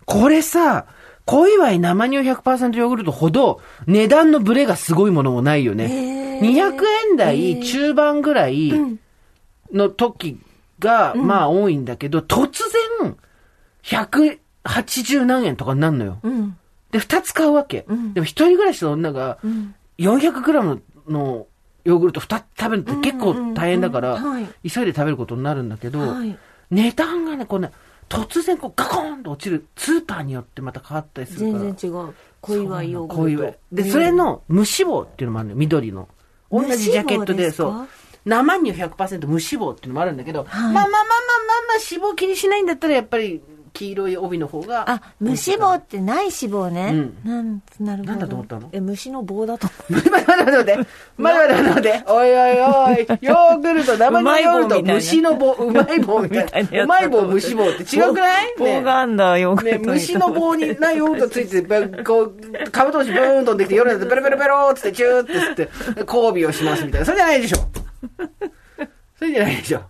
[0.05, 0.85] これさ、
[1.25, 6.39] 小祝い生乳100%ヨーグルトほど値段のブレがすごいものもないよね。
[6.41, 6.73] 200
[7.11, 8.73] 円台中盤ぐらい
[9.71, 10.39] の時
[10.79, 12.59] が、まあ多いんだけど、突
[13.03, 13.15] 然、
[13.83, 16.19] 180何円とかになるのよ。
[16.23, 16.57] うん。
[16.91, 17.85] で、二つ買うわけ。
[18.13, 19.37] でも一人暮らしの女が、
[19.99, 21.47] 400グラムの
[21.83, 24.19] ヨーグルト二つ食べるって結構大変だから、
[24.67, 26.37] 急いで食べることになるんだけど、はい。
[26.71, 27.71] 値段がね、こうね、
[28.11, 31.63] 突然こうガコーンと落ちる、スーパーによってまた変わったりするから。
[31.65, 32.13] 全然違う。
[32.41, 33.55] 小祝いヨーグルト。
[33.71, 36.09] で、それの無脂肪っていうのもあるのよ、緑の。
[36.51, 37.87] 同じジャケットで、そう。
[38.25, 41.01] 生乳100%無脂肪っていうのもあるんだけど、はいまあまあまあまあまあ
[41.69, 43.41] まあ脂肪気にしないんだったらやっぱり
[43.73, 44.89] 黄色い帯の方が。
[44.89, 46.93] あ、無脂肪ってない脂肪ね。
[47.25, 48.11] うなん、なるほど。
[48.11, 48.69] なんだと思ったの？
[48.73, 49.67] え、虫の棒だと。
[49.89, 50.77] 待って待って待って。
[51.17, 52.03] 待って待って待って。
[52.07, 52.53] おいおいお
[52.93, 53.07] い。
[53.25, 56.83] ヨーグルト、生乳ヨーグルト、うまい棒みたいな虫の棒、うまい棒みたいな。
[56.83, 58.55] うまい棒、虫棒って違くない？
[58.57, 59.91] 棒棒があんだ、ヨーグね、ルトに。
[59.93, 65.69] 虫の棒になヨーグルトついてて、こう、カブトムシブーン飛んできて、夜になってペロペロペローっつって、チューって吸って、
[66.11, 67.05] 交尾をしますみたいな。
[67.05, 67.57] それじゃないでしょ。
[69.17, 69.81] それじゃないでしょ。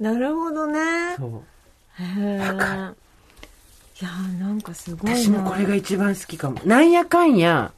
[0.00, 0.80] なるほどね。
[1.18, 1.30] そう。
[2.00, 2.94] へー
[4.00, 5.16] いやーなんかすごいな。
[5.16, 6.60] 私もこれが一番好きかも。
[6.64, 7.72] なんやかんや、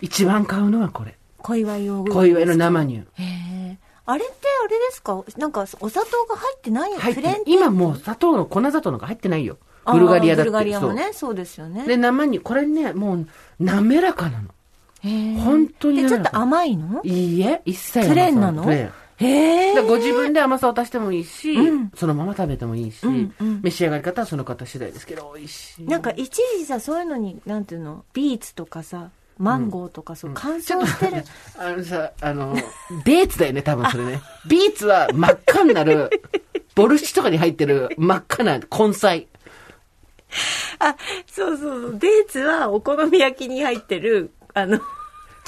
[0.00, 1.16] 一番買うのはこれ。
[1.38, 2.18] 小祝いヨーグルト。
[2.20, 2.94] 小祝いの生乳。
[2.96, 3.78] へえ。
[4.06, 5.24] あれってあれですか？
[5.36, 9.58] なんかお砂糖が入ってない入って今もう砂糖の、粉砂糖なんか入ってないよ。
[9.84, 10.50] ブルガリアだって。
[10.50, 11.84] ブルガリアもね、そうですよね。
[11.86, 13.26] で、生に、これね、もう、
[13.58, 14.50] 滑らかなの。
[15.02, 17.00] へー本当にで、ちょっと甘いの？
[17.02, 18.62] いいえ、一切プレーンなの？
[18.62, 25.86] プレーンへご自分で甘さを足してもいいし、うんそのまま食べてもいいし、うんうん召し上がり方はその方次第ですけど、美味しい。
[25.86, 31.24] なんか一時さ、そういうのに、なんていうの、ビーツとかさ、マンゴーとかそう、乾燥してる。
[31.58, 32.54] あのさ、あの、
[33.04, 34.20] デーツだよね、多分それね。
[34.48, 36.10] ビーツは真っ赤になる、
[36.74, 39.28] ボルシチとかに入ってる真っ赤な根菜。
[40.78, 40.96] あ、
[41.26, 41.98] そうそうそう。
[41.98, 44.80] デーツはお好み焼きに入ってる、あの、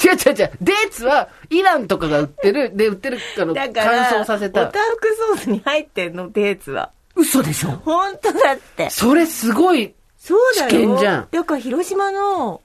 [0.02, 0.50] 違う違う違う。
[0.60, 4.78] デーツはイランとかが売ってる、で売ってる、から、乾燥させたおた。
[4.80, 6.90] ふくソースに入ってんの、デーツは。
[7.14, 7.70] 嘘でしょ？
[7.84, 8.90] 本当だって。
[8.90, 10.70] それすごい、そうだよ。
[10.70, 12.60] 危険じゃんだから広島の、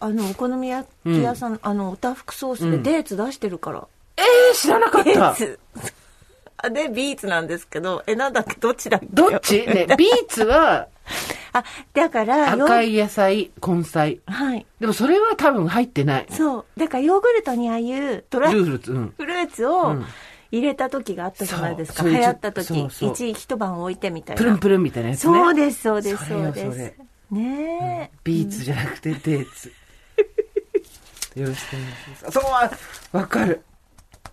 [0.00, 3.86] あの、お好み焼き屋さん、あの、おたふくソースでデーツ出してるから。
[4.18, 5.10] えー、知らなかった。
[5.10, 5.58] デーツ。
[6.58, 9.06] あで、ビーツなんですけど、え、なんだっけ、どっちだっけ？
[9.10, 9.66] どっち？
[9.66, 10.88] ね、 ビーツは
[11.52, 12.94] あ、だから、赤い。
[12.94, 14.20] い野菜、根菜。
[14.26, 14.66] はい。
[14.78, 16.26] でもそれは多分入ってない。
[16.30, 16.64] そう。
[16.78, 19.14] だからヨーグルトにああいうドライルーツ、うん。
[19.16, 19.96] フルーツを
[20.50, 22.02] 入れた時があったじゃないですか。
[22.04, 24.38] 流行った時、そう一一晩置いてみたいな。
[24.38, 25.34] プルンプルンみたいなやつね。
[25.34, 26.94] そうです、そうです、そうです。
[27.30, 29.72] ねえ、ビーツじゃなくてデーツ。
[31.36, 32.30] よろしくお願いします。
[32.32, 32.70] そうは、
[33.12, 33.62] わかる。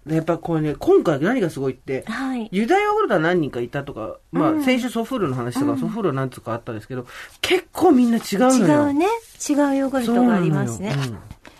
[0.09, 2.49] やっぱこれね、今回何がすごいって、はい。
[2.51, 7.05] ユダヨーグルトは何人かいたとか、まうんあ、先週ソフールの話とか、ソフールは何つうかあったんですけど、
[7.41, 8.83] 結構みんな違う違のよ。
[8.85, 9.05] うね。
[9.49, 10.95] 違うヨーグルトがありますね。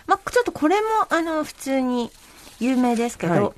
[0.05, 2.11] まあ、ちょっとこれも、あの、普通に
[2.59, 3.51] 有名ですけど、はい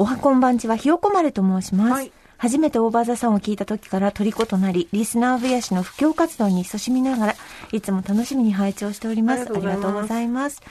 [0.00, 1.92] おはこんばんちはひよこまると申します。
[1.92, 7.34] はい初めてオーバーザさんを聞いた時から虜となり、リスナー増やしの布教活動に勤しみながら、
[7.72, 9.40] いつも楽しみに拝聴しております。
[9.40, 10.62] ありがとうございます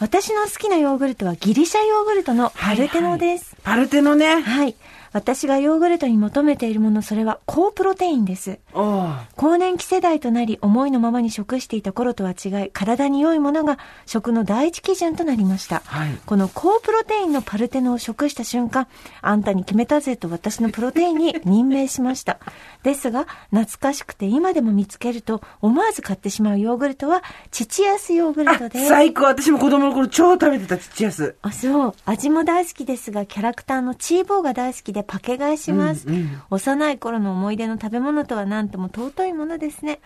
[0.00, 3.54] 私の好きなヨーグルトはギリシャヨーグルトのパルテノです。
[3.62, 4.40] パルテノね。
[4.40, 4.74] はい。
[5.12, 8.58] 私がヨーグルトに求めているもの、それは高プロテインです。
[8.74, 18.86] あ更年期世代となり思いのままに食していた頃とは違い体に良いものが食の第一基準となりました、はいこの高プロテインのパルテノを食した瞬間
[19.22, 22.38] あんたに決めたぜと私のプロテインに任命しました
[22.82, 31.36] ですが懐かしくて今でも見つけると思わず買ってしまうヨーグルトはチアスヨーグルあトです最高私も子供の頃超食べてたちっちゃいやつ。
[31.42, 31.94] あ、そう。
[32.04, 36.08] 味も大好きですが、キャラクターのチーボーが大好きでパケ買いします。
[36.08, 40.00] うんうん幼い頃の思い出の食べ物とは何とも尊いものですね。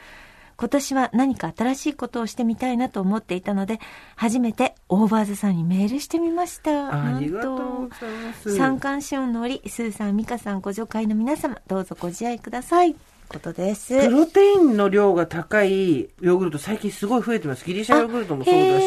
[0.57, 3.81] 今年は何か新しいことをしてみたいなと思っていたので、
[4.15, 7.15] 初めてオーバーズさんにメールしてみました。
[7.15, 8.57] ありがとうございます。
[8.57, 12.95] 三冠シオンの折、スーさん、ミカさん、ご助会の皆様、どうぞご自愛ください。
[13.29, 14.07] ことです。
[14.07, 17.65] プロテインの量が高いヨーグルト最近すごい増えてます。
[17.65, 18.85] ギリシャヨーグルトもそうだし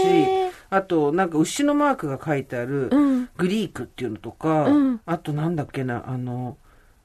[0.70, 6.58] あとなんか牛のマークが書いてあるうんグリークっていうのとか、うんあとなんだっけな、あの、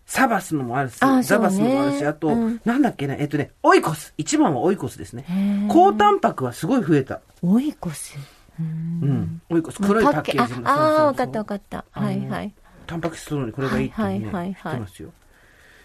[0.06, 4.14] サバスのもあるし、あザバスのもあるし、あと、うんなんだっけな、えっとね、オイコス。
[4.18, 5.24] 一番はオイコスですね。
[5.68, 7.20] 高タンパクはすごい増えた。
[7.42, 8.16] オイコス。
[8.58, 9.40] うん。
[9.48, 9.80] オイコス。
[9.80, 10.68] 黒いパッケージの。
[10.68, 11.84] ああわかったわかった。
[11.92, 12.52] はいはい。
[12.86, 15.12] タンパク質取るのにこれがいいっていうね、はいはいはいはい言ってますよ。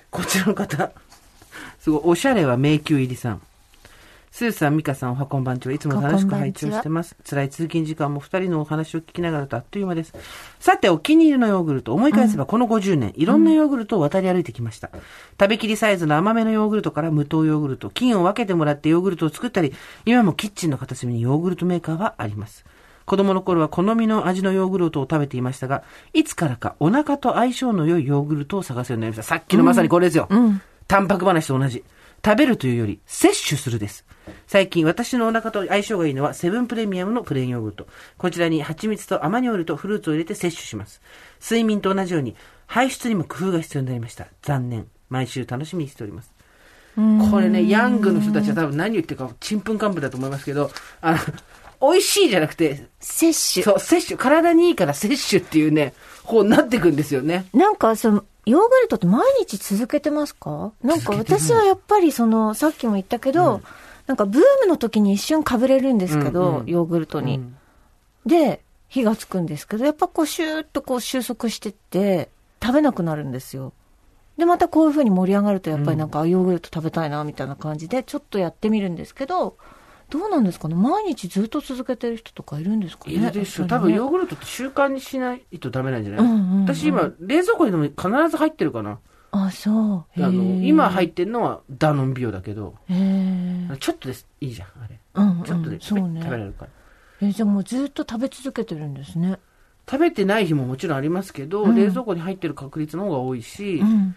[0.10, 0.92] こちらの方、
[1.80, 3.42] すごい、おしゃれは迷宮入りさん。
[4.38, 5.74] スーさん、ミカさん、おはこんばんちは。
[5.74, 7.16] いつも楽しく拝聴してます。
[7.28, 10.14] 辛い通勤時間も二人のお話を聞きながらとあっという間です。
[10.60, 11.96] さて、お気に入りのヨーグルト。
[11.96, 14.92] 思い返せばこの50年、いろんなヨーグルトを渡り歩いてきました。
[15.40, 19.74] 食べきりサイズの甘めのヨーグルトから無糖ヨーグルト、菌を分けてもらってヨーグルトを作ったり、
[20.06, 22.64] 今もキッチンの片隅にヨーグルトメーカーはあります。
[23.08, 25.82] 子供の頃は好みの味のヨーグルトを食べていましたが、
[26.14, 29.36] いつからかお腹と相性の良いヨーグルトを探すようになりました。
[29.36, 30.28] さっきのまさにこれですよ。
[30.30, 31.84] うんタンパク話と同じ。
[32.24, 34.06] 食べるというより、摂取するです。
[34.48, 37.88] 最近、私のお腹と相性がいいのは、セブンプレミアムのプレーンヨーグルト。
[38.18, 41.02] こちらに蜂蜜とアマニオイルとフルーツを入れて摂取します。
[41.42, 44.28] 睡眠と同じように、排出にも工夫が必要になりました。
[44.42, 44.88] 残念。
[45.10, 46.34] 毎週楽しみにしております。
[47.32, 51.18] これね、ヤングの人たちは多分何言ってるか、ちんぷんかんぷんだと思いますけど、あの、
[51.80, 53.64] 美味しいじゃなくて、摂取。
[53.64, 57.46] そう、摂取、体にいいから摂取っていうね、方になっていくんですよね。
[57.54, 60.72] なんか、その、ヨーグルトって毎日続けてますか？
[60.82, 63.62] なんか私はやっぱりその、さっきも言ったけど、
[64.08, 66.66] なんかブームの時に一瞬かぶれるんですけど、うんうん。
[66.66, 67.38] ヨーグルトに。
[67.38, 67.58] うん。
[68.26, 72.30] で、火がつくんですけど、やっぱこうシューッとこう収束してって、
[72.64, 73.74] 食べなくなるんですよ。
[74.38, 79.58] で、またこういう風に盛り上がると、やっぱりなんか、あヨーグルト食べたいな、みたいな感じで、ちょっとやってみるんですけど、
[80.10, 80.76] どうなんですかね？
[80.76, 83.16] 毎日ずっと続けてる人とかいるんですかね？
[83.16, 83.64] いるでしょ。
[83.64, 89.00] ね多分ヨーグルトって習慣にしないとダメなんじゃない、うんうんうん私今、冷蔵庫にでも必ず入ってるかな。
[89.32, 90.24] あ、そう。
[90.24, 94.26] あの、今入ってるのはダノンビオだけど、ちょっとです。
[94.42, 95.00] いいじゃん、あれ。
[95.16, 96.72] うんうんちょっとで、そうね食べられるから。
[97.28, 99.38] えじゃあもうずっと食べ続けてるんですね。
[99.90, 104.16] 食べてない日ももちろんありますけど、うん冷蔵庫に入ってる確率の方が多いし、うん。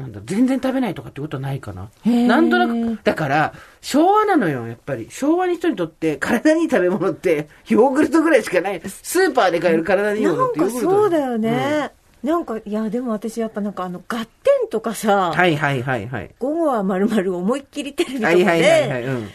[0.00, 1.90] なんだ、全然食べないとかってことはないかな。
[2.04, 5.08] なんとなく、だから、昭和なのよ、やっぱり。
[5.10, 8.80] 昭和に人にとって、体にいい食べ物って、ヨーグルトぐらいしかない。
[8.86, 11.92] スーパーで買える体にいいものなんかってヨーグルトそうだよね。
[12.22, 14.30] なんか、いや、でも私やっぱなんかあの、ガッテ
[14.64, 16.34] ンとかさ、はいはいはいはい。
[16.38, 19.06] 午後はまるまる思いっきりテレビとかはいはいはいはで、い。
[19.06, 19.28] うん。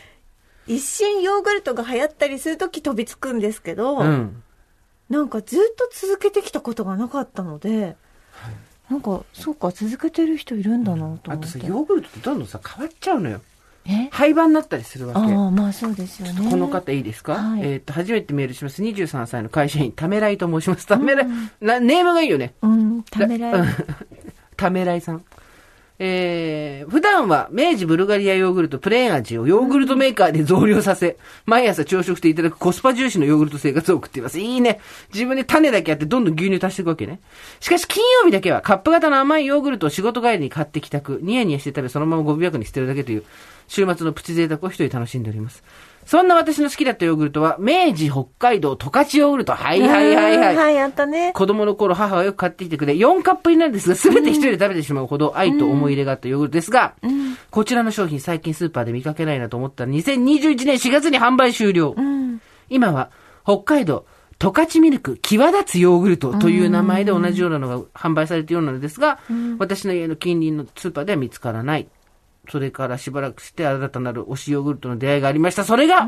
[0.68, 4.44] 一瞬ヨーグルトが流行ったりするとき飛びつくんですけど、うん。
[5.10, 7.96] なんかずっと続けてきたことがなかったので、
[8.90, 11.32] なんか、そうか、続けてる人いるんだなと思って。
[11.32, 13.42] あとさ、ヨーグルトってどんどんさ、変わっちゃうのよ。
[13.88, 14.10] え？
[14.12, 15.20] 廃盤になったりするわけ。
[15.20, 16.50] ああ、まあそうですよね。
[16.50, 18.82] この方いいですか、はいえっ、と、初めてメールします。
[18.82, 20.88] 23歳の会社員、ためらいと申します。
[20.88, 21.28] ためらい、
[21.62, 22.56] なネームがいいよね。
[22.62, 23.68] うん、ためらい。
[24.58, 25.24] ためらいさん。
[25.98, 34.40] えー、普段は明治ブルガリアヨーグルトプレーン味をヨーグルトメーカーで増量させ、毎朝朝食していただくコスパ重視のヨーグルト生活を送っています。
[34.40, 34.82] いいね。
[35.14, 37.22] 自分で種だけあってどんどん牛乳足していくわけね。
[37.62, 43.24] しかし金曜日だけはカップ型の甘いヨーグルトを仕事帰りに買って帰宅、ニヤニヤして食べそのままゴミ箱に捨てるだけという
[43.68, 45.64] 週末のプチ贅沢を一人楽しんでおります。
[46.06, 49.54] そんな私の好きだったヨーグルトは、明治北海道十勝ヨーグルト。
[49.54, 50.56] はいはいはいはい。
[50.56, 51.34] はい、やったね。
[51.34, 56.94] 子供の頃母はよく買ってきてくれ、4カップになるんですが、すべて一人で食べてしまうほど愛と思い入れがあったヨーグルトですが、
[57.50, 61.96] こちらの商品最近スーパーで見かけないなと思ったら、2021年4月に販売終了。
[61.98, 62.40] うん。
[62.70, 63.10] 今は、
[63.44, 64.06] 北海道、
[64.38, 69.20] 十勝ミルク際立つヨーグルトという名前で同じようなのが販売されているようなのですが、
[69.60, 71.88] 私の家の近隣のスーパーでは見つからない。
[72.50, 75.64] それからしばらくして新たなる推しヨーグルトの出会いがありました。
[75.64, 76.08] それが、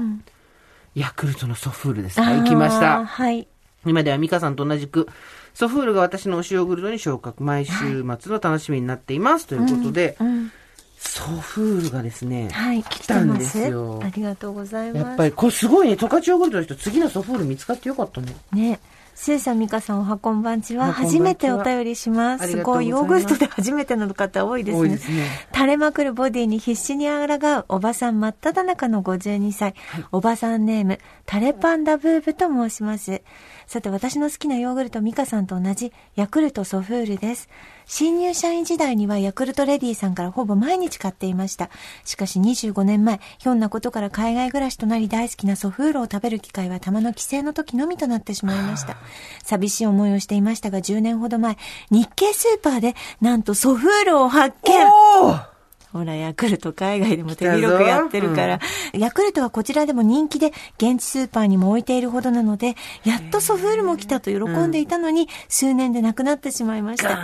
[0.95, 2.21] ヤクルトのソフールです。
[2.21, 3.05] はい、来ました。
[3.05, 3.47] はい。
[3.85, 5.07] 今ではミカさんと同じく、
[5.53, 7.73] ソフールが私の推しヨーグルトに昇格、毎週
[8.19, 9.47] 末の楽しみになっています。
[9.47, 10.51] ということで、うん。
[10.99, 14.09] ソフールがですね、はい、来たんですよあ。
[14.15, 15.05] りがとうございます。
[15.05, 18.35] やっぱり、これすごいね、十勝ヨーグルトの人、次のソフール見つかってよかったね。
[18.51, 18.79] ね。
[19.19, 20.93] スーさん、ミカさん、おはこんばんちは。
[20.93, 22.49] 初めてお便りします。
[22.49, 24.97] すごい、ヨーグルトで初めての方多いですね。
[24.97, 27.25] すね垂れまくるボディに必死に抗
[27.57, 29.73] うおばさん真っ只中の52歳。
[30.11, 33.23] おばさんネーム、タレパンダブーブと申します。
[33.65, 37.49] さて、私の好きなヨーグルト、ミカさんと同じ、ヤクルトソフールです。
[37.87, 41.69] 新入社員時代にはヤクルトレディさんからほぼ毎日買っていました。
[42.03, 48.97] しかし25年前、ひょんなことから海外暮らしとなり大好きなソフールを食べる機会はたまの帰省の時のみとなってしまいました。
[49.43, 51.57] 寂しい思いをしていましたが10年ほど前、
[51.89, 55.56] 日系スーパーでなんとソフールを発見
[55.93, 58.59] ほら、ヤクルト海外でも手広くやってるから、
[58.93, 67.17] ヤクルトはこちらでも人気で、現地スーパーにも置いているほどなので、やっとソフールも来たと喜んでいたのに、数年でなくなってしまいました。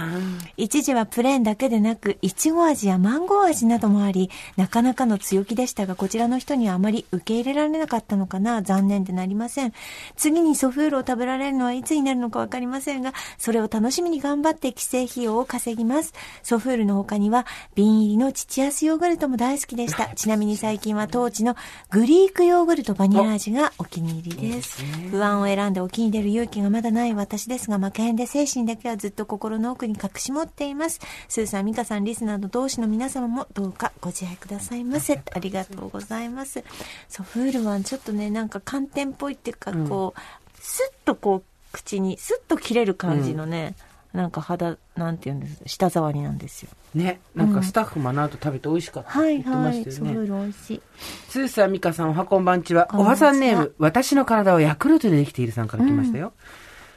[0.56, 9.74] 一時はプレーンだけでなく、いちご味やマンゴー味などもあり、なかなかの強気でしたが、こちらの人にはあまり受け入れられなかったのかな、残念でなりません。
[10.16, 16.14] 次にソフールを食べられるのはいつになるのかわかりませんが、それを楽しみに頑張って帰省費用を稼ぎます。
[16.44, 17.46] ソフールの他には、
[17.76, 20.14] 瓶入りのチチアスヨーグルトも大好きでした。
[20.14, 21.56] ちなみに最近は当地の
[21.90, 24.84] グリークヨーグルトバニラ味がお気に入りです。
[25.10, 31.00] 不安を選んで沖に出る勇気がまだない私ですが、負けへんで精神だけはずっと心の奥に隠し持っています。
[31.30, 35.20] スーさん、ミカさん、リスナーの同士の皆様もどうかご自愛くださいませ。
[35.34, 36.64] ありがとうございます。
[37.10, 40.20] ソフールはちょっとね、なんか寒天っぽいっていうか、こう、
[40.62, 43.74] スッとこう、口に、スッと切れる感じのね、
[44.14, 46.70] なんか肌、なんていうんです舌触りなんですよ。
[46.94, 49.98] ね、なんかスタッフもあの後食べて美味しかったはい言ってまはい、したよね。
[49.98, 50.82] ソフール美味しい。
[51.30, 52.88] スーさん、ミカさん、おはこんばんちは。
[52.94, 56.34] おはばさんネーム、私の体はヤクルトでできているさんから来ましたよ。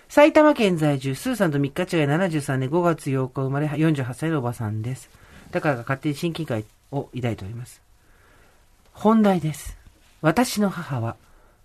[0.08, 5.08] 埼玉県在住、スーさんと3日違い73年5月8日生まれ48歳のおばさんです。
[5.50, 7.80] だから勝手に親近感を抱いております。
[8.92, 9.78] 本題です。
[10.20, 11.16] 私の母は、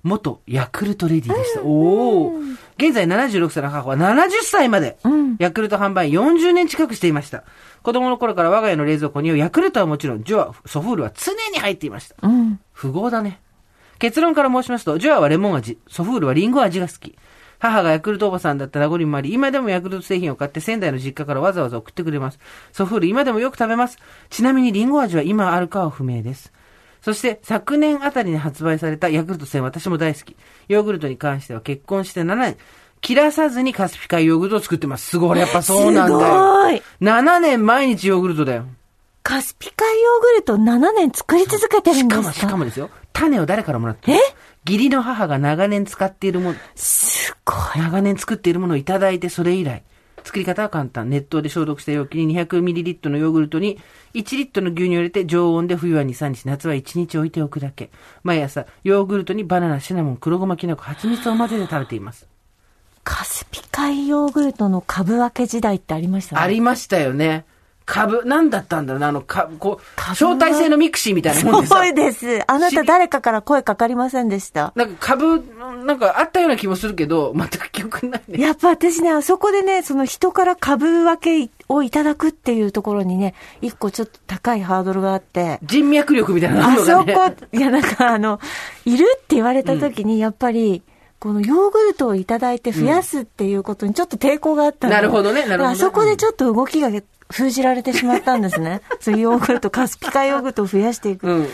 [0.04, 1.62] 元ヤクルトレディでした。
[1.62, 2.40] おお。
[2.78, 7.44] 現在76歳の母は70歳まで、うんヤクルト販売40年近くしていました。
[7.84, 12.16] 子供の頃から我が家の冷蔵庫にはヤクルトはもちろん、ジョア、ソフールは常に入っていました。
[12.22, 12.60] うん。
[12.80, 13.40] 富豪だね。
[13.98, 17.18] 結論から申しますと、ジョアはレモン味、ソフールはリンゴ味が好き。
[17.60, 22.40] 母がヤクルトおばさんだった名残もあり、今でもヤクルト製品を買って仙台の実家からわざわざ送ってくれます。
[22.72, 24.00] ソフール今でもよく食べます。
[24.32, 26.52] ちなみにリンゴ味は今あるかは不明です。
[27.02, 30.36] そして昨年あたりに発売されたヤクルト1000私も大好き。
[30.68, 32.58] ヨーグルトに関しては結婚して7年、
[33.02, 35.08] 切らさずにカスピ海ヨーグルトを作ってます。
[35.08, 35.40] すごい。
[35.40, 36.20] やっぱそうなんだよ。
[36.20, 38.66] すごい7年毎日ヨーグルトだよ。
[39.24, 42.48] カスピ海ヨーグルト7年作り続けてるしかも、んですか？
[42.48, 42.90] しかもですよ。
[43.14, 44.20] 種を誰からもらってる
[44.66, 47.80] 義理の母が長年使っているもの、すごい。
[47.80, 49.84] 長年作っているものをいただいてそれ以来。
[50.24, 51.10] 作り方は簡単。
[51.10, 53.80] 熱湯で消毒した容器に 200ml のヨーグルトに
[54.14, 57.90] 1リットルの牛乳を入れて常温で冬は2、3日、夏は1日置いておくだけ。
[58.24, 62.28] 毎朝、ヨーグルトにバナナ、シナモン、黒ごまきな粉、蜂蜜を混ぜて食べています。
[63.04, 66.36] カスピ海ヨーグルトの株分け時代ってありました？
[66.36, 66.42] ね。
[66.42, 67.46] ありましたよね。
[67.92, 71.76] 株、なんだったんだろうな、あの、か、こう、招待制のミクシーみたいなもんでさ。
[71.76, 72.42] そうです。
[72.48, 74.72] あなた誰かから声かかりませんでした？
[74.78, 75.44] なんか株、
[75.86, 78.42] なんかあったような気もするけど、全く記憶ないね。
[78.42, 85.60] やっぱ私ね、あそこでね、その人から株分けをいただくっていうところにね、一個ちょっと高いハードルがあって。
[85.64, 87.04] 人脈力みたいなのああそ。
[87.04, 87.12] こ、
[87.52, 88.40] いやなんかあの、
[88.86, 90.82] いるって言われた時に、やっぱり、
[91.20, 96.90] このヨーグルトをいただいて増やすっていうことにちょっと抵抗があったのなるほどねなるほどねあそこでちょっと動きが
[97.32, 98.82] 封じられてしまったんですね。
[99.00, 101.28] そういうヨーグルト、カスピカヨーグルトを増やしていく。
[101.28, 101.48] うんうん。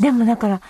[0.00, 0.60] でもだから、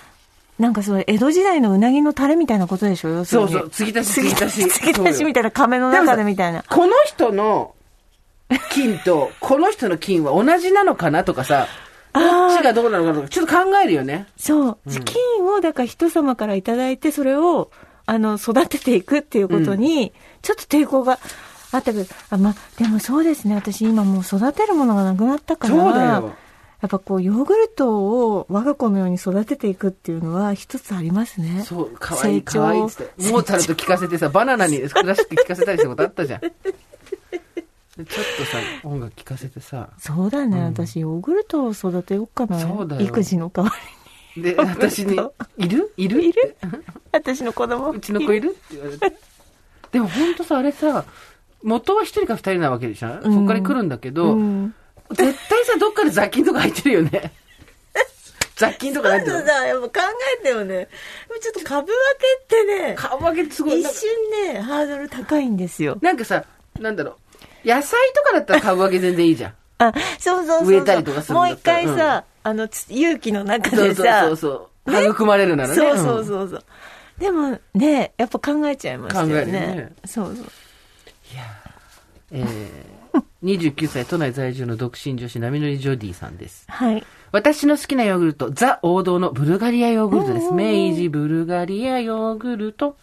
[0.59, 3.09] なんかそう、江戸時代のうなぎのタレみたいなことでしょ？
[3.09, 3.49] 要するに。
[3.49, 4.69] そうそう、継ぎ足し継ぎ足し。
[4.69, 6.63] 継ぎ足しみたいな亀の中でみたいな。
[6.69, 7.75] この人の
[8.71, 11.67] 金と、この人の金は同じなのかなとかさ、
[12.13, 14.27] どっちがどうなのかなとか、ちょっと考えるよね。
[14.37, 14.79] そう。
[15.05, 17.71] 金を、だから人様からいただいて、それを、
[18.07, 21.19] あの、育てていくっていうことに、ちょっと抵抗が
[21.77, 23.55] あったけど、あ、まあ、でもそうですね。
[23.55, 25.75] 私今もう育てるものがなくなったから。
[25.75, 26.35] そうだよ
[26.83, 31.63] やっぱこう、ヨーグルトを我が子のように育てていくっていうのは一つありますね。
[31.65, 33.05] そう、かわいい、かわいいって。
[33.31, 36.41] モーツァルト聞かせてさ、バナナにクラシック聞かせたりしたことあったじゃん。
[36.41, 38.07] でちょっ
[38.37, 39.89] とさ、音楽聞かせてさ。
[39.99, 40.63] そうだね。
[40.63, 42.59] 私、ヨーグルトを育てようかな。
[42.61, 43.73] そうだよ育児の代わ
[44.37, 45.19] で、私に、
[45.57, 45.93] いる？
[45.97, 46.21] いる？
[46.21, 46.31] りに。
[46.31, 46.57] いる？
[47.13, 47.93] 私の子供？
[47.93, 48.51] うちの子いる？
[48.51, 49.17] って言われて。
[49.93, 51.07] でもほんとさ、あれさ、
[51.65, 54.75] 元は一人か二人なわけでしょ、そっから来るんだけど、うん。
[55.11, 57.33] 絶対さ、どっかで雑菌とか入ってるよね。
[58.55, 59.45] 雑菌とか入ってる。
[59.45, 60.09] だ、やっぱ考
[60.41, 60.89] えてよね。
[61.41, 61.95] ちょっと株分
[62.47, 63.81] けってね、顔分けってすごい。
[63.81, 65.99] 一瞬ね、ハードル高いんですよ。
[66.03, 66.45] なんかさ、
[66.79, 67.17] なんだろ
[67.65, 67.69] う。
[67.69, 69.55] 野菜とかだったら株分け全然いいじゃん。
[69.79, 70.69] あ、そうそうそうそう。
[70.69, 75.11] 植えたりとかするんもう一回さ、あの、つ勇気の中そうそうでさ、そうそう。
[75.11, 75.75] 育まれるならね。
[75.75, 76.65] そうそうそうそう。
[77.19, 79.35] でもね、やっぱ考えちゃいましたよね。
[79.35, 80.47] 考えるねそうそう。
[82.31, 86.65] えー、29歳都内在住の独身女子波乗りジョディさんです。
[86.69, 87.05] はい。
[87.33, 90.53] 私の好きなヨーグルト、ザ王道のブルガリアヨーグルトです。
[90.53, 92.97] 明治ブルガリアヨーグルト。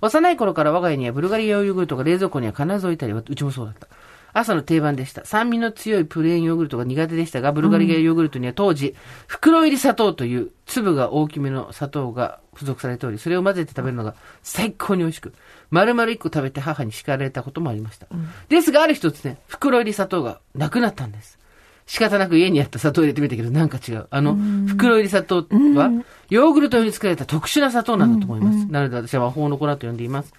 [0.00, 3.88] 幼い頃から我が家にはブルガリアヨーグルトが冷蔵庫には必ず置いたり、うちもそうだった。
[4.34, 5.24] 朝の定番でした。
[5.24, 15.32] 酸味の強いプレーンヨーグルトが苦手でしたが、ブルガリアヨーグルトには当時、袋入り砂糖という粒が大きめの砂糖が付属されており、それを混ぜて食べるのが最高に美味しく、
[15.70, 18.06] 丸々一個食べて母に叱られたこともありました。
[18.48, 21.38] ですが、ある一つね、袋入り砂糖がなくなったんです。
[21.86, 24.06] 仕方なく家にあった砂糖を入れてみたけど、なんか違う。
[24.10, 24.36] あの、
[24.68, 25.90] 袋入り砂糖は、
[26.30, 28.66] ヨーグルト用に作られた特殊な砂糖なんだと思います。
[28.70, 30.32] なので私は魔法の粉と呼んでいます。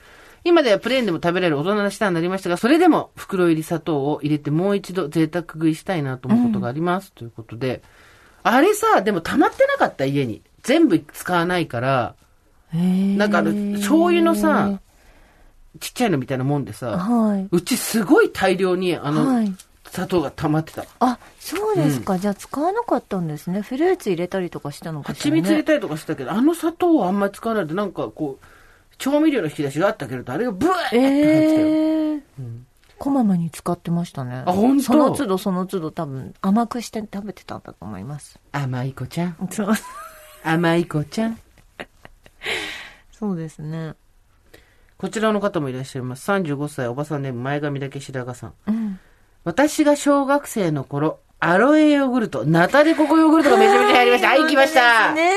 [0.46, 7.12] 今ではプレーンでも食べられる大人な舌になりましたが、それでも袋入り砂糖を入れてもう一度贅沢食いしたいなと思うことがあります。
[7.14, 7.82] ということで、
[8.44, 10.06] あれさ、でも溜まってなかった？
[10.06, 10.42] 家に。
[10.64, 12.16] 全部使わないから、
[12.74, 14.80] なんかあの、醤油のさ、
[15.80, 17.48] ちっちゃいのみたいなもんでさ、はい。
[17.52, 19.54] うちすごい大量にあの、はい
[19.92, 20.86] 砂糖が溜まってた。
[21.02, 22.18] あ、そうですか。
[22.18, 23.62] じゃあ使わなかったんですね。
[23.62, 25.42] フルーツ入れたりとかしたのかしら、ね。
[25.42, 28.46] 蜂蜜入れたりとかしたけど、あの砂糖はあんまり使わないで、なんかこう、
[28.98, 31.68] 調味料の引き出しがあったけれど、あれがブワーって入ってたよ。
[31.68, 32.24] ええ
[32.98, 34.42] こまめに使ってましたね。
[34.48, 34.84] あ本当？
[34.84, 38.40] その都度その都度多分甘くして食べてたんだと思います。
[38.52, 39.50] 甘い子ちゃん。
[39.52, 39.68] そう。
[40.44, 41.40] 甘い子ちゃん。
[43.12, 43.94] そうですね。
[44.98, 46.30] こちらの方もいらっしゃいます。
[46.30, 48.54] 35歳、おばさんネーム前髪だけ白髪さん。
[48.68, 49.00] うん。
[49.44, 54.30] 私が小学生の頃、アロエヨーグルト、ナタデココヨーグルトがめちゃめちゃ入りました。
[54.30, 55.14] はい、来ました。
[55.14, 55.32] ね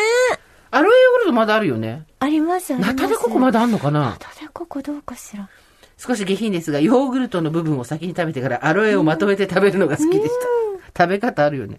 [0.70, 2.06] アロエヨーグルトまだあるよね。
[2.18, 2.94] あります、あります。
[2.94, 3.60] ナタデココまだ。
[3.60, 4.00] だあんのかな？
[4.10, 5.48] ナタデココどうかしら。
[5.96, 10.65] 少し下品ですが、ヨーグルトの部分を先に食べてからアロエをまとめて食べるのが好きでした。
[10.96, 11.78] 食べ方あるよね。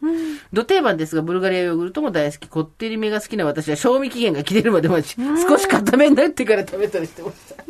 [0.54, 2.48] 土定番ですが、ブルガリアヨーグルトも大好き。
[2.48, 5.16] こってりめが好きな私は賞味期限が切れるまで待ち、
[5.48, 7.64] 少し固めになってから食べたりしてました。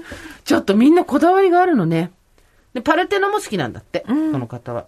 [0.44, 2.12] ちょっとみんなこだわりがあるのね。
[2.74, 4.88] で、パルテノも好きなんだって、この方は。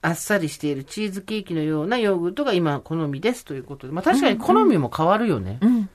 [0.00, 3.92] あっさりしているチーズケーキのようなヨーグルトが今好みですということで。
[3.92, 5.58] まあ確かに好みも変わるよね。
[5.62, 5.88] うん。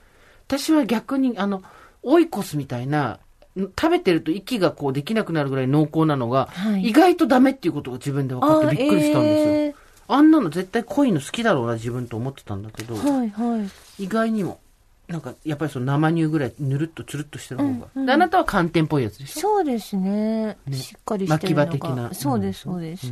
[0.46, 1.62] 私は逆に、あの、
[2.02, 3.18] オイコスみたいな、ん
[3.56, 9.52] 食べてると息がこうできなくなるぐらい濃厚なのが、はい意外とダメっていうことが自分で分かってびっくりしたんですよ。
[9.54, 9.74] え
[10.08, 13.64] あんなの絶対濃いの好きだろうな、自分と思ってたんだけど、ーはいは
[13.98, 14.02] い。
[14.02, 14.58] 意外にも、
[15.06, 18.04] なんか、やっぱりその生乳ぐらいぬるっとつるっとしてる方が。
[18.06, 19.40] であなたは寒天っぽいやつでしょ？
[19.40, 20.56] そうですね。
[20.72, 21.66] しっかりしてるのが。
[21.66, 23.06] 巻き場的なそうです、うんそうです。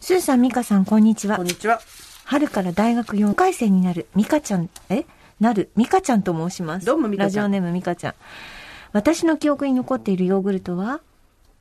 [0.00, 1.46] スーさん、ミカさん、こんにちはこん。
[1.46, 1.80] にちは。
[2.24, 5.04] 春から大学4回生になるミカちゃん、え？
[5.40, 6.86] なるミカちゃんと申します。
[6.86, 8.14] どうもミカちゃんラジオネームミカちゃん。
[8.92, 11.00] 私の記憶に残っているヨーグルトは、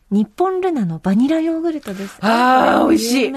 [0.10, 2.18] 日本ルナのバニラヨーグルトです。
[2.22, 3.32] あー美味しい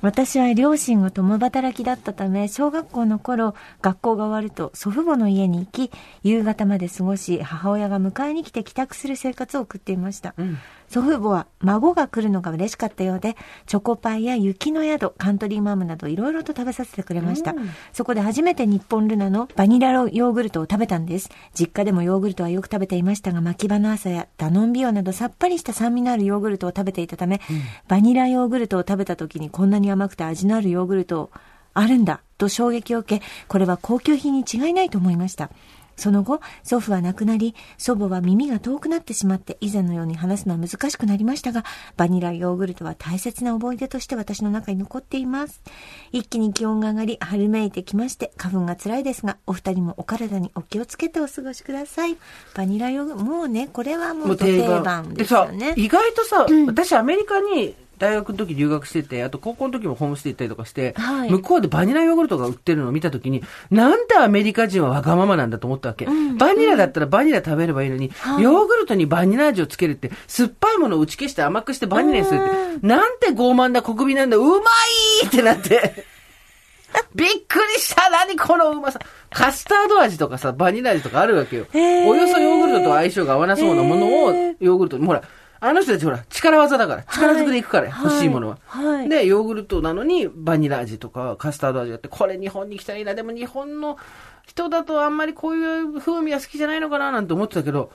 [0.00, 5.90] 私は両親が共働きだったため、小学校の頃、学校が終わると祖父母の家に行き、
[6.22, 10.34] 夕方まで過ごし、母親が迎えに来て帰宅する生活を送っていました。
[10.42, 10.58] ん
[10.94, 13.36] 祖父母は孫が来るのが嬉しかったようで、
[13.66, 17.52] チョコパイや雪の宿、カントリーマームなどいろいろと食べさせてくれました。
[17.92, 21.30] そこで初めて日本ルナのバニラヨーグルトを食べたんです。
[21.52, 27.40] 実家でもヨーグルトはよく食べていましたが、巻き場の朝やダノンビオなどさっぱりした酸味のあるヨーグルトを食べていたため、
[27.88, 31.32] バニラヨーグルトを食べた時にこんなに甘くて味のあるヨーグルト
[31.72, 35.50] あるんだと衝撃を受け、これは高級品に違いないと思いました。
[35.96, 41.64] その後、祖父は亡くなり、祖母は耳が遠くなってしまって、以前のように話すのは難しくなりましたが、
[41.96, 45.62] バニラヨーグルトは大切な思い出として私の中に残っています。
[46.12, 52.16] 一気に気温が上がり、春めいてきまして、花粉が辛いですが、お二人もお体にお気をつけてお過ごしください。
[52.54, 55.74] バニラヨーグルト、もうね、これはもう定番ですよね。
[55.76, 61.30] 意外とさ、私アメリカに大学の時留学してて、あと高校の時もホームステイ行ったりとかして、はい。
[61.30, 66.06] 向こうでバニラヨーグルトが売ってるのを見た時に、なんでアメリカ人はわがままなんだと思ったわけ。
[66.38, 76.04] バニラだったらバニラ食べればいいのに、ヨーグルトにバニラ味をつけるって、酸っぱいものを打ち消して甘くしてバニラにするって、なんて傲慢な国民なんだ、うまいってなって。
[77.14, 78.08] びっくりした。
[78.10, 79.00] 何このうまさ。
[79.30, 81.66] カスタード味とかさ、バニラ味とかあるわけよ。
[81.72, 84.98] およそヨーグルトと相性が合わなそうなものをヨーグルト。
[84.98, 85.22] に、ほら、
[85.60, 88.58] あの人たちほら、力技だから、力ずくでいくから、はい欲しいものは。
[88.66, 93.14] はいで、ヨーグルトなのに、バニラ味とかカスタード味があって、これ日本に来たらいいな。
[93.14, 93.96] でも日本の
[94.46, 97.90] 人だとあんまりこういう風味は好きじゃないのかななんて思ってたけど、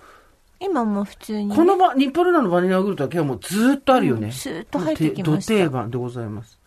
[0.60, 1.55] 今も普通に。
[1.55, 4.28] このば、日本ルナのバニラヨーグルトは今日もうずーっとあるよね。
[4.28, 6.60] うんスーッと入ってきましたど定番でございます。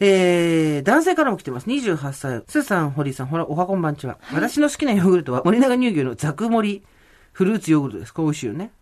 [0.00, 1.68] えー、男性からも来てます。
[1.68, 2.42] 28歳。
[2.48, 4.18] スーさん、堀井さん、ほら、おはこんばんちは。
[4.32, 6.82] 私の好きなヨーグルトは、森永乳牛のザク盛り
[7.32, 8.12] フルーツヨーグルトです。
[8.12, 8.72] これ美味しいよね。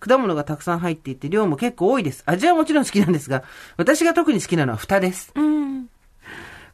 [0.00, 2.22] 果物がたくさん入っていて、量も結構多いです。
[2.26, 3.42] 味はもちろん好きなんですが、
[3.76, 5.32] 私が特に好きなのは蓋です。
[5.34, 5.88] うん。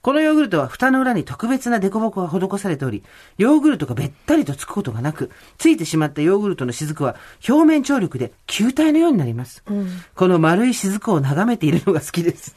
[0.05, 3.03] このヨーグルトは蓋の裏に特別な凸凹が施されており、
[3.39, 7.17] ヨーグルトがべったりとつくことがなく、ついてしまったヨーグルトの雫は
[7.49, 9.65] 表面張力で球体のようになります。
[10.15, 12.55] この丸い雫を眺めているのが好きです。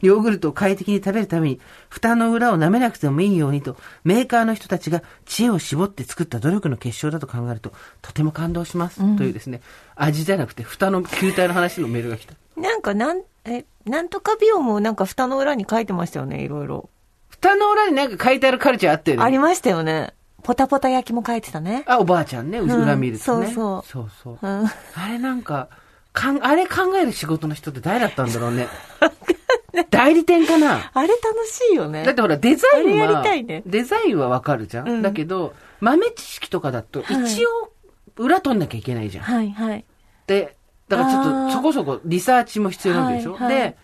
[0.00, 9.00] ヨーグルトを快適に食べるために、蓋の裏を舐めなくてもいいようにと、メーカーの人たちが知恵を絞って作った努力の結晶だと考えると、とても感動します。
[9.16, 9.60] というですね、
[9.96, 12.34] 味じゃなくて、蓋の球体の話のメールが来た。
[12.56, 16.88] なんか、なん、え、なんとか美容もなんか蓋の裏に書いてましたよね、いろいろ。
[17.28, 19.24] 蓋の裏になんか書いてあるカルチャーあったよね。
[19.24, 20.14] ありましたよね。
[20.42, 21.84] ポタポタ焼きも書いてたね。
[21.86, 23.46] あ、おばあちゃんね、裏見るとね。
[23.46, 24.66] そうそうそうそううん。
[24.66, 25.68] あれなんか、
[26.12, 28.68] かん、あれ考える仕事の人って誰だったんだろうね。
[29.90, 30.90] 代理店かな？
[30.92, 32.04] あれ楽しいよね。
[32.04, 37.72] だってほら、デザインは、やりたいねデザインはわかるじゃん、うんだけど、豆知識とかだと、はい一応、
[38.16, 39.24] 裏取んなきゃいけないじゃん。
[39.24, 39.84] はいはい。
[40.26, 40.56] で、
[40.88, 43.76] だからちょっと、そこそこリサーチも必要なわけでしょ、はいはいで、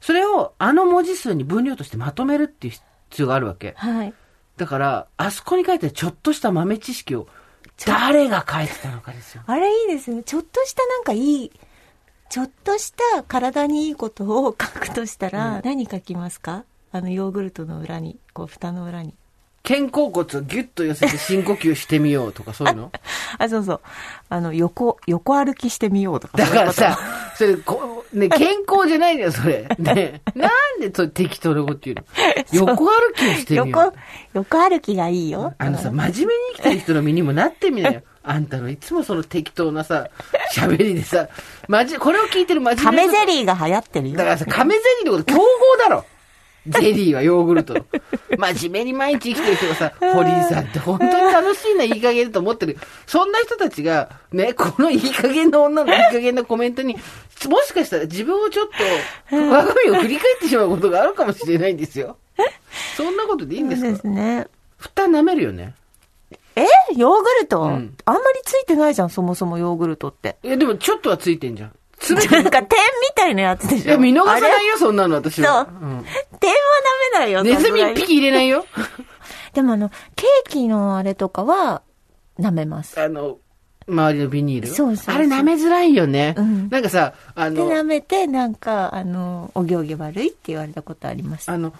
[0.00, 2.72] それをあの文字数に分量としてまとめるっていう
[3.10, 3.74] 必要があるわけ。
[3.76, 4.14] はい。
[4.56, 7.26] だから、あそこに書いてちょっとした豆知識を、
[7.86, 9.42] 誰が書いてたのかですよ。
[9.46, 10.22] あれいいですね。
[10.22, 11.52] ちょっとしたなんかいい、
[12.34, 16.64] ちょっとした体にいいことを書くとしたら、何書きますか？
[16.90, 19.14] あのヨーグルトの裏に、こう蓋の裏に。
[19.62, 22.90] 肩甲骨をギュッと寄せて深呼吸してみようとかそういうの？
[23.38, 23.80] あ、そうそう。
[24.30, 26.36] あの、横、横歩きしてみようとか。
[26.36, 26.98] だからさ
[27.36, 29.68] それ、こう、ね、健康じゃないじゃん、それ。
[29.78, 30.20] ね。
[30.34, 32.04] なんでそれ適当なこと言うの？
[32.74, 33.92] 横歩きをしてみよう横、。
[34.34, 35.54] 横歩きがいいよ。
[35.56, 38.02] あのさ、真面目に生きてる人の身にもなってみなよ。
[38.26, 40.08] あんたのいつもその適当なさ、
[40.54, 41.28] 喋りでさ、
[41.68, 44.16] まじ、これを聞いてる真面目亀ゼリーが流行ってるよ。
[44.16, 45.44] だからさ、亀ゼリーのこと競合
[45.78, 46.04] だろ。
[46.66, 47.84] ゼリーはヨーグルトの。
[48.38, 52.78] 真面目に毎日生きてる人がさ、堀井さんって本当に楽しいな、いい加減と思ってる。
[53.06, 56.96] そんな人たちが、ね、このいい加減な女のいい加減なコメントに、
[57.48, 58.68] もしかしたら自分をちょっ
[59.30, 62.16] と、我が身を振り返ってしまうことがあるかもしれないんですよ。
[62.96, 64.46] そんなことでいいんでそうすかですね。
[64.78, 65.74] 蓋舐めるよね。
[66.56, 70.36] えヨーグルト、んあんまりついてないじゃん、そもそもヨーグルトって。
[70.42, 71.72] いや、でもちょっとはついてんじゃん。
[71.98, 72.28] すべて。
[72.28, 72.68] なんか点み
[73.14, 73.88] たいなやつでしょ。
[73.88, 75.66] いや、見逃さないよ、そんなの、私は。
[75.80, 76.04] そううん
[76.40, 76.56] 点は
[77.12, 77.42] 舐めないよ。
[77.42, 78.64] ネズミ一匹入れないよ。
[79.54, 81.82] でもあの、ケーキのあれとかは、
[82.38, 83.00] 舐めます。
[83.00, 83.38] あの、
[83.88, 84.68] 周りのビニール？
[84.68, 86.34] そうそうあれ舐めづらいよね。
[86.36, 91.50] うんなんかさ、あで、の、舐めて、なんか、あの、お行儀悪いって言われたことあります。
[91.50, 91.72] あの、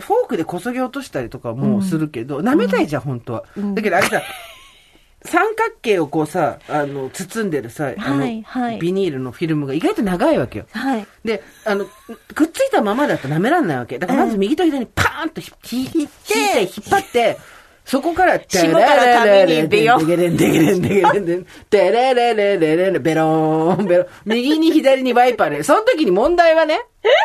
[0.00, 3.44] フォークでこそぎ落としたりとかもするけど、舐めたいじゃん、本当は。
[3.56, 4.22] うんだけどあれさ、
[5.24, 10.66] 三角形をこうさ、あの、包んでるさ、あの、はいはいビニールのフィルムが意外と長いわけよ。
[10.70, 11.06] はい。
[11.24, 11.86] で、あの、
[12.34, 13.98] くっついたままだと舐めらんないわけ。
[13.98, 16.08] だからまず右と左にパーンと引いて、引っ
[16.88, 17.36] 張って、
[17.84, 24.06] そこから、下から紙にビヨンデゲレンデゲレンデゲレンデン、テレレレレレレベローン、ベロン。
[24.26, 26.82] 右に左にワイパーで、その時に問題はね、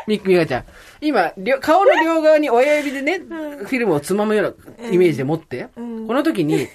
[0.07, 0.63] み、みかちゃん。
[1.03, 5.67] 今、両顔の両側に親指でね、 フィルムをつまむようなイメージで持って。
[5.75, 6.67] この時に、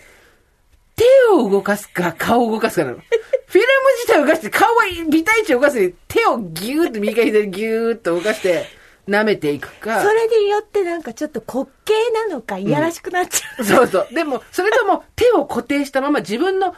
[0.96, 2.98] 手を動かすか、顔を動かすかなの。
[3.46, 3.66] フィルム
[4.04, 8.66] 自体を動かして、顔は微体値を動かすに、手をギューッと右から左にギューッと動かして、
[9.08, 10.02] 舐めていくか。
[10.02, 11.92] それによってなんかちょっと滑稽
[12.28, 13.64] なのか、いやらしくなっちゃう。
[13.64, 14.08] そうそう。
[14.12, 16.74] でも、それとも手を固定したまま自分の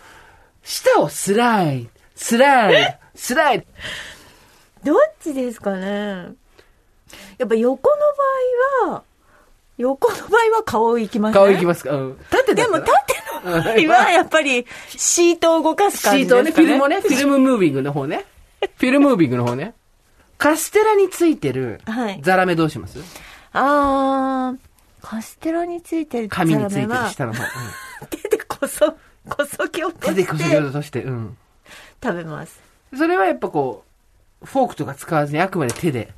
[0.63, 3.65] 舌をスライド、スライド、スライド。
[4.93, 6.29] どっちですかね？
[7.39, 7.97] やっぱ横の
[8.85, 9.03] 場合は、
[9.79, 11.35] 横の場合は顔行きますね。
[11.35, 11.91] 顔いきますか？
[11.95, 12.19] うん。
[12.31, 12.89] 縦だでも縦
[13.45, 16.67] の場合はやっぱりシートを動かす感じシートをね、ですかね。
[16.67, 18.25] フィルムをね、フィルムムービングの方ね。
[18.61, 19.75] フィルムムービングの方ね。
[20.39, 22.99] カステラについてるはいザラメどうします？
[23.53, 24.59] あー、
[25.07, 27.43] カステラについてる紙についてるザラメは下の方。
[27.43, 27.49] うん
[28.09, 28.93] 手でこそ、
[29.29, 31.37] こそぎ落と手でこそぎして落として、うん。
[32.03, 32.61] 食べます。
[32.97, 33.85] それはやっぱこ
[34.43, 36.13] う、フォークとか使わずにあくまで手で。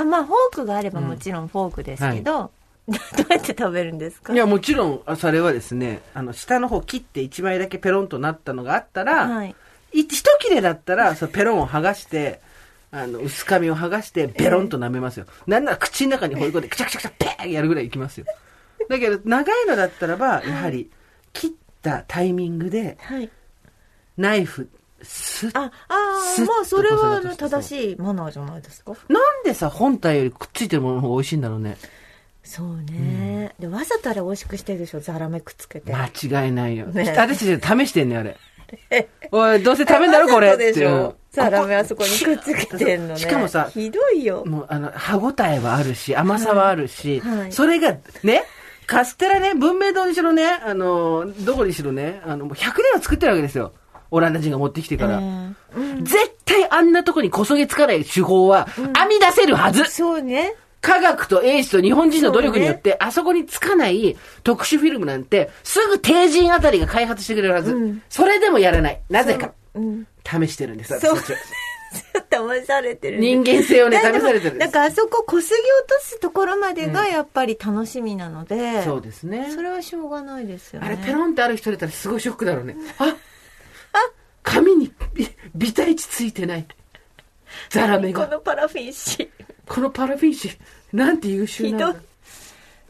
[0.00, 2.50] あ、まあフォークがあればもちろんフォークですけど、
[2.88, 2.96] どう
[3.32, 4.32] やって食べるんですか？
[4.32, 9.54] いや、もちろん、あそれはですね、あの、下の方切って1枚だけペロンとなったのがあったら、はい。
[9.92, 12.40] い一切れだったら、そのペロンを剥がして、
[12.90, 15.26] あの、薄紙を剥がして、ベロンと舐めますよ。
[15.46, 18.26] なんなら口の中に放り込んで、くちゃくちゃくちゃ、ペーンやるぐらいいきますよ。
[18.88, 20.90] だけど、長いのだったらば、やはり、
[21.34, 21.50] 切っ
[21.82, 23.28] たタイミングで、はい。
[24.16, 24.68] ナイフ、
[25.02, 25.50] スッ。
[25.54, 28.92] あ、ああ、まあそれはあの正しいマナーじゃないですか？
[29.08, 31.76] なんでさ、本体よりくっついてるものの方が美味しいんだろうね。
[32.42, 35.92] そうね、で、わざとあれ美味しくしてるでしょ、ザラメくっつけて。
[35.94, 36.06] 間
[36.44, 36.86] 違いないよ。
[36.86, 38.38] ね私たち試してんねん、あれ。
[39.30, 40.48] おい、どうせ食べんだろ、これ。
[40.48, 41.16] わざとでしょ。
[41.30, 43.20] ザラメあそこにくっつけてんのね。
[43.20, 44.44] しかもさひどいよ。
[44.46, 48.44] もう、あの、歯応えはあるし、甘さはあるし、はいはいそれが、ね、
[48.86, 53.74] カステラね、文明堂にしろね、あの、どこにしろね、あの、もう100年は作ってるわけですよ。
[54.10, 55.18] オランダ人が持ってきてから。
[55.18, 55.56] うん
[56.02, 60.54] 絶対あんなとこにこそげつかない手法は、編み出せるはずそうね。
[60.80, 68.00] 科学と英知と日本人の努力によって、あそこにつかない特殊フィルムなんて、すぐ帝人あたりが開発してくれるはず。
[68.08, 69.00] それでもやらない。
[69.10, 69.52] なぜか。
[69.74, 70.06] うん。
[70.24, 71.38] 試してるんです、そう私たちは
[72.30, 73.18] 騙されてる。
[73.18, 74.58] 人間性をね、だ試されてる。
[74.58, 79.50] なんかあそここすぎ落とすところまでがやっぱり楽しみなので、そうですね。
[79.54, 80.86] それはしょうがないですよね。
[80.86, 82.76] あれ、ペロンってある人いたらすごいショックだろうね。
[82.98, 83.16] あ
[84.48, 86.66] 髪にビビタイチついてない。
[87.68, 88.28] ザラメこが。
[88.28, 89.30] のパラフィン紙。
[89.66, 90.58] このパラフィン
[90.92, 91.94] 紙、なんて優秀な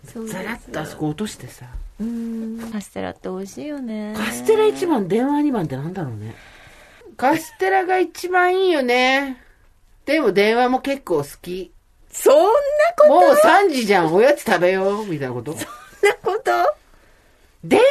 [0.04, 1.66] ザラッとあそこ落としてさ。
[2.00, 2.70] うん。
[2.72, 4.14] カステラって美味しいよね。
[4.16, 6.36] カステラ1番、電話2番ってなんだろうね。
[7.16, 9.42] カステラが一番いいよね。
[10.06, 11.72] でも電話も結構好き。
[12.12, 12.40] そんな
[12.96, 13.08] こと？
[13.08, 15.52] もう3時じゃん、おやつ食べよう、みたいなこと。
[15.52, 15.66] そんな
[16.22, 16.52] こと？
[17.64, 17.90] 電話が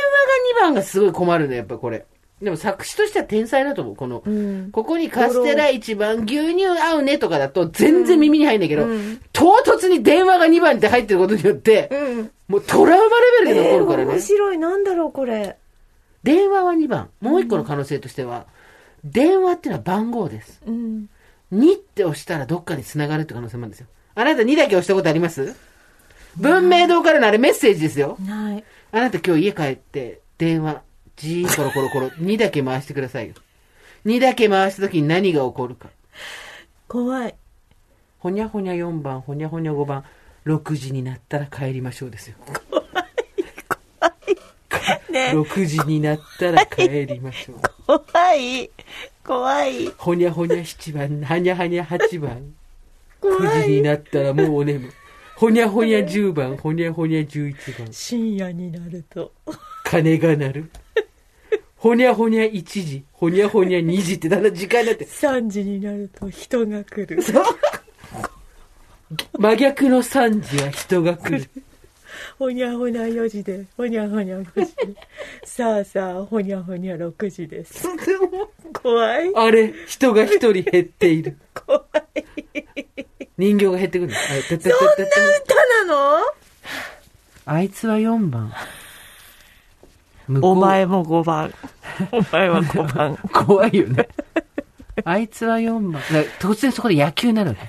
[0.60, 2.06] 2番がすごい困るね、やっぱこれ。
[2.42, 3.96] でも作詞としては天才だと思う。
[3.96, 12.32] この、んここにカステラ1番、牛乳合うねとかだと全然耳に入んないけど、うん唐突に電話が2番って入ってることによって、うん。
[12.48, 14.12] もうトラウマレベルで残るからね。
[14.12, 14.58] 面白い。
[14.58, 15.58] なんだろう、これ。
[16.24, 17.10] 電話は2番。
[17.22, 18.46] もう1個の可能性としては、
[19.04, 20.62] 電話っていうのは番号です。
[20.66, 21.10] うん。
[21.54, 23.88] 2って押したらどっかに繋がるって可能性もあるんですよ。
[24.16, 25.56] あなた2だけ押したことあります？
[26.36, 28.18] 文明堂からのあれメッセージですよ。
[28.20, 28.64] ない。
[28.92, 30.82] あなた今日家帰って電話、
[31.18, 33.34] じーコロコロコロ、2だけ回してくださいよ。
[34.06, 35.90] 2だけ回した時に何が起こるか。
[36.88, 37.36] 怖い。
[38.20, 40.04] ほにゃほにゃ4番、ほにゃほにゃ5番、
[40.46, 42.38] 6時になったら帰りましょうですよ。
[45.12, 47.62] ね6時になったら帰りましょう。
[47.86, 48.70] 怖い。
[49.26, 49.88] 怖い。
[49.98, 52.54] ほにゃほにゃ7番、はにゃはにゃ8番。
[53.20, 53.82] 怖9時にい。
[53.82, 54.92] なったらもうお眠。
[55.36, 57.92] ほにゃほにゃ10番、ほにゃほにゃ11番。
[57.92, 59.32] 深夜になると。
[59.84, 60.72] 鐘が鳴る。
[61.88, 67.24] ほにゃほにゃ1時、ほにゃほにゃ2時ってだんだん時間になって、3時になると人が来る。
[69.40, 71.50] 真逆の3時は人が来る。
[72.38, 74.96] ほにゃほにゃ4時で、ほにゃほにゃ5時で。
[75.46, 77.88] さあさあ、ほにゃほにゃ6時です。
[78.74, 79.32] 怖い。
[79.34, 81.38] あれ、人が一人減っている。
[81.54, 81.86] 怖
[82.16, 82.26] い。
[83.38, 84.18] 人形が減ってくるんだ。
[84.30, 85.12] あれてってってってって
[85.46, 86.20] 歌なの？
[87.46, 88.52] あいつは4番。
[90.42, 91.54] お前も5番。
[92.12, 93.18] お前は5番。
[93.32, 94.08] 怖いよね。
[95.06, 96.02] あいつは4番。
[96.40, 97.62] 突然そこで野球になるわけ。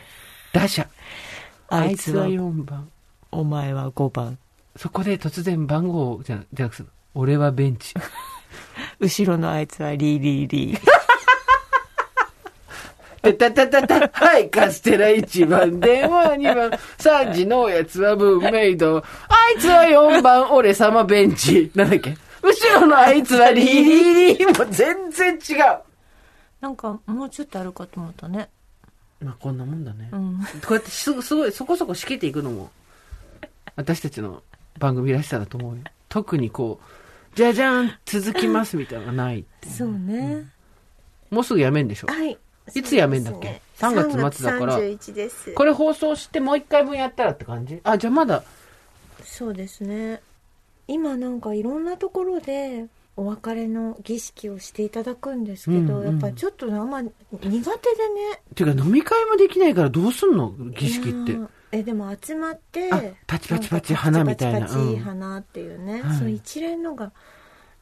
[0.52, 0.86] 打者。
[1.68, 2.88] あいつは4番。
[3.30, 4.38] お前は5番。
[4.76, 6.82] そこで突然番号じゃじゃなくて、
[7.14, 7.94] 俺はベンチ。
[9.00, 10.80] 後ろのあいつはリーリーリー。
[13.20, 18.98] たたたたた、はい、カステラ1番、電話2番、3時のおやつは文明堂。
[18.98, 19.02] あ
[19.56, 21.70] いつは4番、俺様ベンチ。
[21.74, 22.16] なんだっけ？
[22.58, 24.46] 後ろのあいつはリーリリ。
[24.46, 25.78] もう全然違う。
[26.60, 28.48] なんか、もうちょっとあるかと思ったね。
[29.20, 30.08] まあこんなもんだね。
[30.12, 30.38] うん。
[30.38, 32.70] こうやってすすごい、そこそこ仕切っていくのも、
[33.76, 34.42] 私たちの
[34.78, 35.82] 番組らしさだと思うよ。
[36.08, 39.44] 特にこう、じゃじゃん、続きますみたいなのがない。
[39.66, 40.46] そうね。
[41.30, 42.08] もうすぐやめんでしょ。
[42.08, 42.38] はい。
[42.74, 45.52] いつやめんだっけそうですね3月末だから31です。
[45.52, 48.42] これ放送してもう一回分やったらって感じあ、じゃあまだ、
[49.24, 50.20] そうですね。
[50.88, 52.86] 今なんかいろんなところで
[53.16, 57.10] お別れの儀式をしていただくんですけど、うんうんやっぱりちょっとあんま苦
[57.40, 57.70] 手でね。
[58.54, 60.52] ていうか飲み会もできないからどうすんの？
[60.70, 61.36] 儀式って。
[61.70, 64.60] え、でも集まってあ、パチパチパチ花みたいな。
[64.60, 64.98] パチパチうん。
[65.00, 66.16] 花っていうね、はい。
[66.16, 67.12] その一連のが、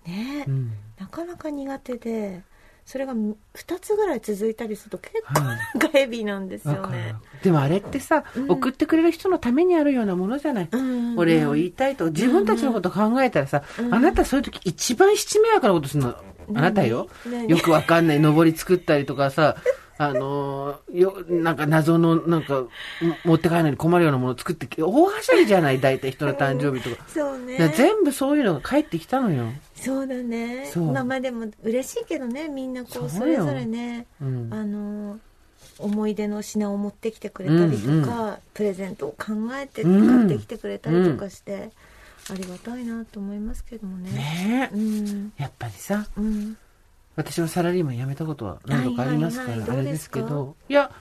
[0.05, 0.73] ね、うん。
[0.99, 2.43] なかなか苦手で、
[2.87, 3.35] それが2
[3.81, 7.15] つぐらい続いたりすると結構はいなんかヘビーなんですよわかるね。
[7.43, 10.69] でもあれってさ、うん送ってくれる人のためにあるようなものじゃない。
[10.71, 12.13] うんお礼を言いたいと。
[12.13, 16.15] 自分たちのこと考えたらさ、うんあなたそういう時一番七迷惑なことするの。
[16.55, 17.09] あなたよ。
[17.29, 17.49] 何？
[17.49, 19.57] よくわかんない上り作ったりとかさ、
[19.99, 22.69] あのーよ、なんか謎の、なんか、も
[23.25, 25.81] 持って帰らないに困るようなものを作ってき、大はしゃぎじゃない？
[25.81, 27.05] 大体人の誕生日とか。
[27.09, 27.73] そうね。
[27.77, 29.47] 全部そういうのが返ってきたのよ。
[29.75, 30.67] そうだね。
[30.73, 34.49] そうまあまあでも嬉しいけどね、みんなこそうそれぞれね、うん。
[34.53, 35.19] あの
[35.79, 41.71] 思い出の品を持ってきてくれたりとか、うんプレゼントを考えてうん買ってきてくれたりとかして、
[42.31, 44.11] ありがたいなと思いますけどもね。
[44.11, 44.75] ねえ。
[44.75, 45.33] うん。
[45.37, 46.57] やっぱりさ、うん。
[47.17, 50.93] 私はサラリーマン辞めたことは何度かありますから、あれですけどいや、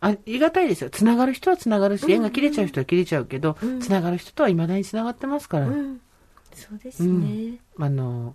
[0.00, 0.90] ありがたいですよ。
[0.90, 6.00] つながる人はつながるし、縁が切れちゃう人は切れちゃうけど、うんつながる人とは未だにつながってますから、うん。
[6.54, 7.58] そうですね。
[7.78, 8.34] あの、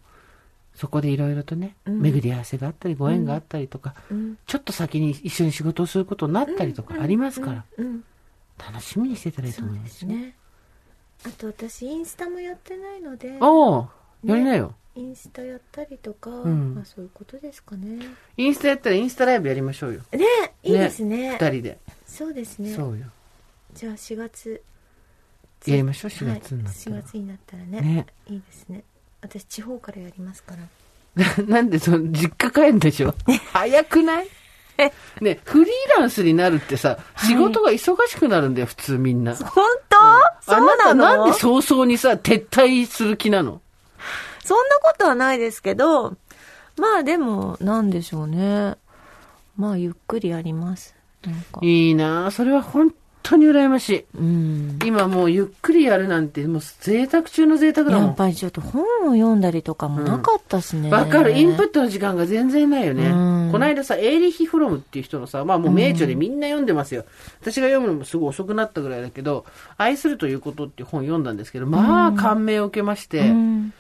[0.76, 4.38] そこでいろいろとね、うん巡り合わせがあったり、ご縁があったりとか、うん。
[4.46, 7.86] ちょっと先に一緒に仕事をすることになったりとかありますから、うん。
[7.86, 8.04] うん。
[8.60, 10.10] 楽しみにしてたらいいと思いますよ。
[10.10, 10.36] ですね。
[11.26, 13.90] あと私インスタもやってないので、おお
[14.24, 14.76] やりなよ。
[14.96, 18.06] インスタやったりとか、んまあそういうことですかね。
[18.38, 20.02] インスタやったらインスタライブやりましょうよ。
[20.12, 20.26] ね
[20.64, 21.38] いいですね。
[21.40, 21.78] 二人で。
[22.06, 22.74] そうですね。
[22.74, 23.06] そうよ。
[23.74, 24.62] じゃあ4月
[25.66, 28.84] やりましょう4月になったらはい、4月になったらねねいいですね
[29.22, 33.14] 私地方からやりますから なんでその、実家帰るんでしょ
[33.54, 34.28] 早くない？
[35.22, 39.36] ね、フリーランスになるってさ、仕事が忙しくなるんだよ、普通みんな。
[39.36, 39.98] 本当、
[40.42, 43.62] そうあなたなんで早々にさ、撤退する気なの？
[44.44, 46.16] そんなことはないですけど、
[46.78, 48.76] まあでも、なんでしょうね。
[49.58, 50.96] まあ、ゆっくりやります。
[51.26, 51.60] なんか。
[51.62, 54.06] いいなあそれは本当に羨ましい。
[54.18, 54.80] うん。
[54.84, 58.06] 今もうゆっくりやるなんて、もう贅沢中の贅沢だもん。
[58.08, 60.90] やっぱりちょっと本を読んだりとかもなかったしね。
[60.90, 61.38] わかる。
[61.38, 63.08] インプットの時間が全然ないよね。
[63.08, 67.06] うんこの間さ、エーリヒ・フロムっていう人のさ、まあもう名著でみんな読んでますよ。
[67.42, 69.46] 私が読むのもすごい遅くなったぐらいだけど、
[69.78, 73.74] 愛するということっていう本読んだんですけど、まあ感銘を受けまして、うん。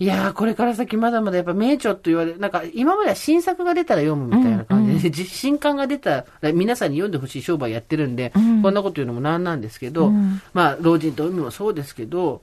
[0.00, 12.42] いやー、これから先まだまだやっぱ名著と言われる、なんか今までは新作が出たら読むみたいな感じで、 じ新刊が出たら皆さんに読んでほしい商売やってるんで、うんこんなこと言うのもなんなんですけど、うんまあ、老人と海もそうですけど、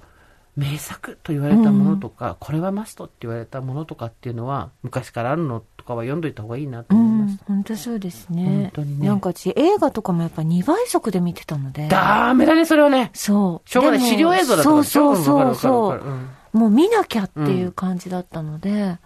[0.55, 7.33] 名作と言われたものとか、これはマストって言われたものとかっていうのは、昔からあるのとかは読んどいた方がいいなとう思います。
[7.35, 8.45] ん、本当そうですね。
[8.45, 11.87] 本当にねなんか私、映画とかもやっぱ2倍速で見てたので。
[11.87, 13.11] ダメだね、それはね。
[13.13, 13.69] そう。
[13.69, 13.99] しょうがない。
[14.01, 18.97] 資料映像だとそうそうそうわかるわそうもう見なきゃっていう感じだったので、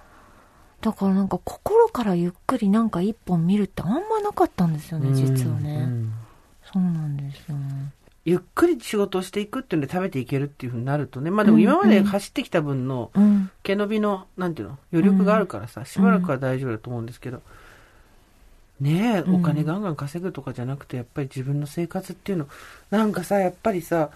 [0.82, 5.86] だからなんか心からゆっくりなんか一本見るってあんまなかったんですよね、実はね。
[5.86, 6.14] うん
[6.74, 7.56] そうなんですよ。
[8.26, 11.30] ゆっくり仕事をしていくっていうんで食べていけるっていうふうになるとね。
[11.30, 13.52] まあでも今まで走ってきた分のうん。
[13.62, 17.42] 毛伸びの、なんていうの、余力があるからさ、しばらくは大丈夫だと思うんですけど、
[18.80, 22.48] ねえ、うんお金ガンガン稼ぐとかじゃなくて、やっぱり自分の生活っていうの、
[22.90, 24.10] なんかさ、やっぱりさ、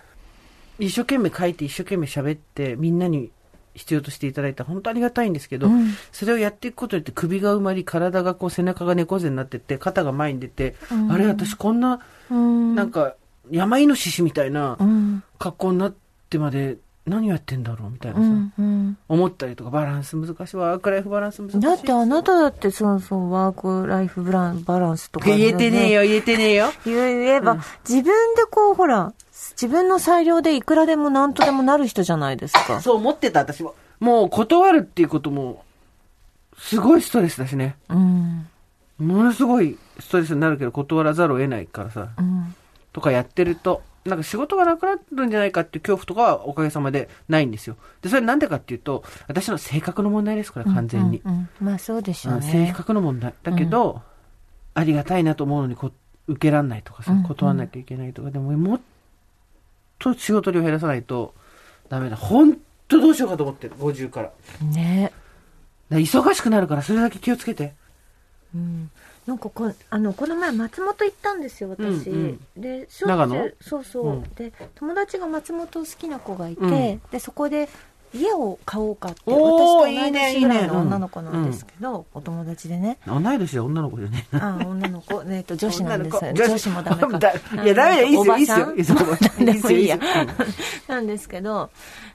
[0.80, 3.32] 一生懸命書いて一生懸命喋って、みんなに
[3.76, 12.76] 必要としていただいたら本当ありがたいんですけど、うんそれをやっていくことによって首が埋まり、体がこう背中が猫背になってって、肩が前に出て、うんあれ私こんな、うん。
[12.76, 13.16] なんか、
[13.52, 15.24] 山イノシシみたいなうん。
[15.38, 15.94] 格好になっ
[16.30, 16.78] てまで
[17.10, 18.54] 何やってんだろうみたいなさ、うん。
[18.58, 18.98] うん。
[19.08, 20.58] 思ったりとか、バランス難しい。
[20.58, 21.60] ワークライフバランス難しい。
[21.60, 25.92] だってあなただってそうそう、ワークライフブランバランスとか、言えてねえ。
[25.92, 26.72] よ、言えてねえよ。
[26.86, 27.58] 言えば、
[27.88, 32.82] 自分でこう、ほら、自分の裁量でいくらでも何とでもなる人じゃないですか。
[32.82, 33.76] そう思ってた、私も。
[34.00, 35.64] もう断るっていうことも、
[36.58, 37.76] すごいストレスだしね。
[37.90, 38.48] うん。
[39.00, 42.56] ものすごいストレスになるけど断らざるを得ないからさ、うん。
[42.92, 47.78] とかやってると、なんか仕事がなくなるんじゃないかっていう恐怖とかはおかげさまでないんですよ。
[48.02, 51.22] で、それなんでかっていうと、私の性格の問題です、これ完全に。
[51.24, 52.74] うんうんうんまあそうでしょううん性ね。
[52.76, 53.34] 格の問題。
[53.44, 54.02] だけど、
[54.74, 55.92] ありがたいなと思うのにこ
[56.28, 58.82] 受けらんないとかさうんうん、断らなきゃいけないとか、でももっ
[59.98, 61.34] と仕事量減らさないと
[61.90, 62.16] ダメだ。
[62.16, 62.58] 本
[62.88, 64.32] 当どうしようかと思ってる、50から。
[64.62, 65.12] ね。
[65.90, 67.74] ら忙しくなるからそれだけ気をつけて。
[68.54, 68.92] うん。
[69.30, 73.36] なんかこあのこの前松本行ったんですよ私、うんでしょっ長野？
[73.36, 74.24] ちゅうそうそう、うん。
[74.34, 77.02] で友達が松本好きな子がいて、うん。
[77.12, 77.70] でそこで
[78.12, 80.68] 家を買おうかって私と同いいいね年ぐらいいいね。
[80.68, 82.98] の女の子なんですけど、お友達でね。
[83.06, 84.28] 同い年で女の子じゃね。
[84.32, 86.18] あ女の子、えっと 女子なんです。
[86.18, 86.44] 女の子。
[86.46, 87.20] 女子もダメか。
[87.20, 88.98] だいや、ダメだよ、いいっすよ、いいっすよ。
[89.40, 89.98] いいですよ。
[90.90, 91.70] なんですけど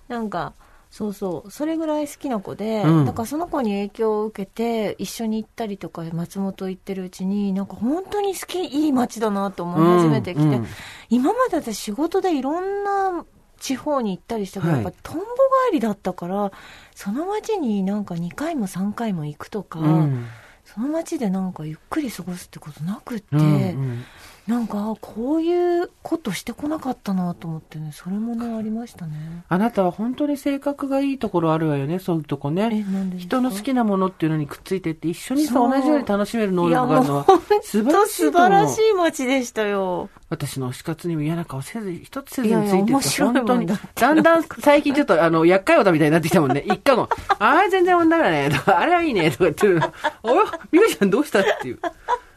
[0.08, 0.52] なんか
[0.94, 1.50] そうそう。
[1.50, 3.04] それぐらい好きな子で、うん。
[3.04, 10.66] だからその子に影響を受けて一緒に行ったりとか松本行ってるうちになんか本当に好きいい街だなと思い始めてきて、うんうん。
[11.10, 13.24] 今まで私仕事でいろんな
[13.58, 14.84] 地方に行ったりしたけど、はい。
[14.84, 15.24] やっぱとんぼ
[15.68, 16.52] 帰りだったから
[16.94, 20.28] その街になんか2回も3回も行くとか、うん。
[20.64, 24.04] その街でなんかゆっくり過ごすってことなくって、うんうん
[24.46, 32.84] なんかあこういうことしてこなかったなと思ってねそれもねありましたねあなたは本当に性格がいいところあるわよね、そういうとこえね。
[33.16, 37.26] 人の好きなものっていうのにくっついてって一緒にさ、同じように楽しめる能力があるのは
[37.62, 38.78] 素晴らしいと素晴らし。
[38.84, 46.64] い街でしたよ私の推し活にも嫌な顔せず、一つせずについてって、本当にだんだん最近ちょっと、あの、厄介オタみたいになってきたもんね。
[46.66, 49.92] 一回も、あれ全然女だね、とか、あれはいいね、とか言ってるの。
[50.22, 51.78] およ、みかちゃんどうしたっていう。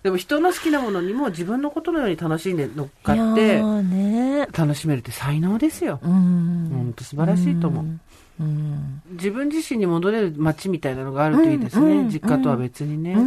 [0.03, 5.99] でも人の好きなものにも自分のことのように楽しんで乗っかって、ーね楽しめるって才能ですよ。
[6.01, 7.85] うん本当素晴らしいと思う。
[8.39, 11.85] うん自分自身に戻れる街みたいなのがあるといいですね。
[11.85, 13.17] うんうん実家とは別にね。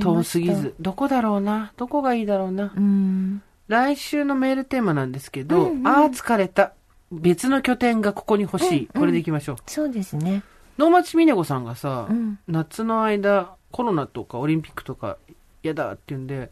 [0.00, 0.74] 遠すぎず。
[0.80, 1.72] どこだろうな？
[1.76, 2.72] どこがいいだろうな？
[2.76, 6.72] うん来週のメールテーマなんですけど、うんうんああ疲れた。
[7.10, 8.86] 別の拠点がここに欲しい。
[8.86, 9.56] これでいきましょう。
[9.66, 10.42] そうですね
[10.78, 15.18] 能町みね子さんがさ、うん夏の間、コロナとかオリンピックとか
[15.62, 16.50] 嫌だって言うんで、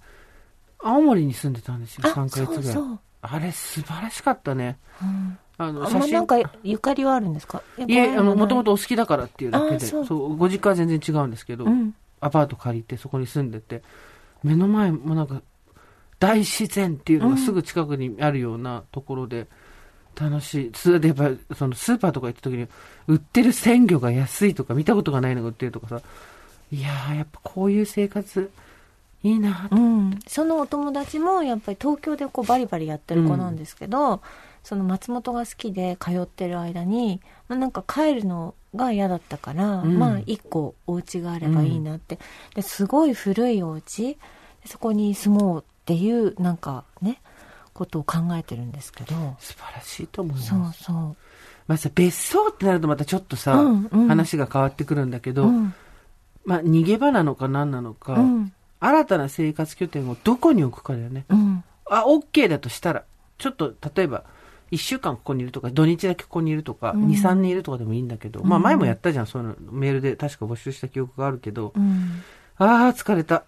[0.82, 2.62] 青森に住んでたんですよ、あ3ヶ月ぐらい。
[2.64, 4.78] そうそうあれ素晴らしかったね。
[5.02, 5.38] うん。
[5.58, 7.62] あの、あまあなんかゆかりはあるんですか？
[7.86, 10.06] いえ、あの、もともととお好きだからっていうだけで、あそう。
[10.06, 11.94] そう、ご実家は全然違うんですけど、うん。
[12.20, 13.82] アパート借りてそこに住んでて、
[14.42, 15.42] 目の前もなんか、
[16.18, 19.46] 大自然っていうのがすぐ近くにあるようなところで、
[20.18, 20.72] 楽しい。
[20.74, 22.66] それでやっぱり、そのスーパーとか行った時に、
[23.06, 26.00] 売ってる鮮魚が安いとか、見たことがないのが売ってるとかさ、
[26.72, 28.50] いやー、やっぱこういう生活、
[29.22, 29.68] いいな。
[29.68, 34.22] とうん、そのお友達もやっぱり東京でこうバリバリやってる子なんですけど、
[34.62, 39.98] その松本が好きで通ってる間に、まあ、なんか帰るのが嫌だったから、うん。
[39.98, 42.18] まあ一個お家があればいいなって、
[42.54, 44.14] ですごい古いお家。
[44.62, 47.20] でそこに住もうっていうなんかね
[47.72, 49.14] ことを考えてるんですけど。
[49.38, 50.48] 素晴らしいと思います。
[50.48, 51.16] そうそう。
[51.66, 54.08] まあさ、別荘ってなるとまたちょっとさ、うんうん。
[54.08, 55.74] 話が変わってくるんだけど、うん。
[56.44, 61.24] まあ逃げ場なのか何なのか、うん新たな生活拠点をどこに置くかだよね。
[61.28, 63.04] うんあ、OK だとしたら、
[63.38, 64.24] ちょっと例えば、
[64.70, 72.22] 1週間ここにいるとか、土日だけここにいるとか、うん2、3人いるとかでもいいんだけど、まあ前もやったじゃん、そういうの、メールで確か募集した記憶があるけど、うん
[72.56, 73.44] ああ、疲れた。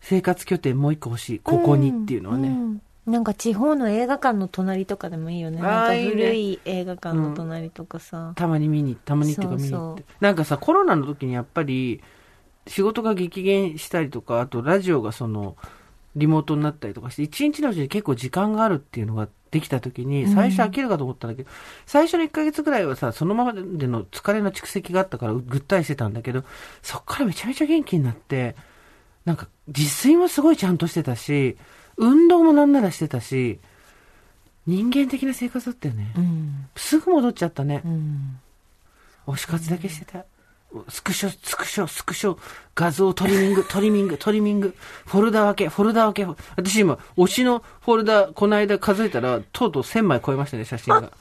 [0.00, 1.38] 生活拠点もう一個欲しい。
[1.40, 2.48] ここにっていうのはね。
[2.48, 5.60] んなんか地方の映画館の隣とかでもいいよね。
[5.60, 8.32] なんかいいね古い映画館の隣とかさ。
[8.36, 10.04] たまに見に、たまにっていうか見に行って。
[10.20, 12.00] なんかさ、コロナの時にやっぱり、
[12.66, 15.56] 仕事が激減したりとか、あとラジオがその、
[16.14, 21.50] リモートになったりとかして、一日のうちに結構時間があるっていうのができた時に、最初飽きるかと思ったんだけど、
[21.86, 26.44] 最初の1ヶ月ぐらいはさ、そのままでの疲れの蓄積があったからぐったりしてたんだけど、
[26.82, 28.56] そっからめちゃめちゃ元気になって、
[29.24, 31.56] なんか自炊もすごいちゃんとしてたし、
[31.96, 33.58] 運動もなんならしてたし、
[34.66, 36.12] 人間的な生活だったよね。
[36.16, 36.66] うん。
[36.76, 37.82] すぐ戻っちゃったね。
[37.84, 38.40] うん。
[39.26, 40.24] 推し活だけしてた。
[40.88, 42.38] スクショ、スクショ、スクショ、
[42.74, 44.74] 画像トリミング、トリミング、トリミング、
[45.06, 46.42] フォルダ分け、フォルダ分け。
[46.56, 51.12] 私今、推しのフォルダ、この間数えたら、とうとう1000枚超えましたね、写真が。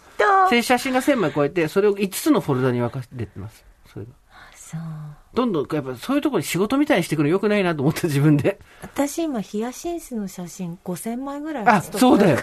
[0.50, 3.66] で写真が1000枚超えて、それを5つのフォルダに分かれてます。
[3.92, 4.12] それが。
[4.56, 4.82] そう。
[5.34, 8.60] どんどん、やっぱそういうところに仕事みたいにしてくるの良くないなと思った自分で。
[8.82, 12.40] 私今、ヒヤシンスの写真5000枚ぐらいあ、そうだよ。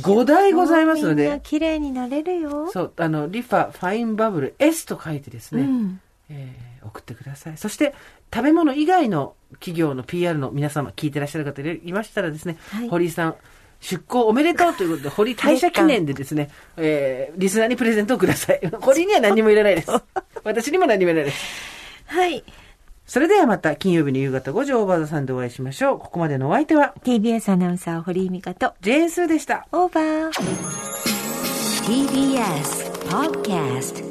[0.00, 2.70] 5台ございますのみんなで、綺麗になれるよ。
[2.72, 6.00] そう、あの、リファファインバブル S と書いてですね、うん。
[6.30, 7.56] えー送ってください。
[7.56, 7.94] そして、
[8.32, 13.36] 食べ物以外の企業の PR の皆様、聞いてらっしゃる方いましたらですね、はい 堀井さん、
[13.80, 18.60] 出向おめでとうということで、堀井退社記念でですね、 えー、リスナーにプレゼントをください。
[18.80, 19.90] 堀井には何もいらないです。
[20.44, 21.44] 私にも何もいらないです。
[22.06, 22.44] はい。
[23.06, 25.98] それではまた金曜日の夕方5時オーバーザさんでお会いしましょう。
[25.98, 29.66] ここまでのお相手は、TBS アナウンサー堀井美香と、ジェーンスーでした。
[29.72, 30.88] オーバー。
[31.88, 34.07] TBS Podcast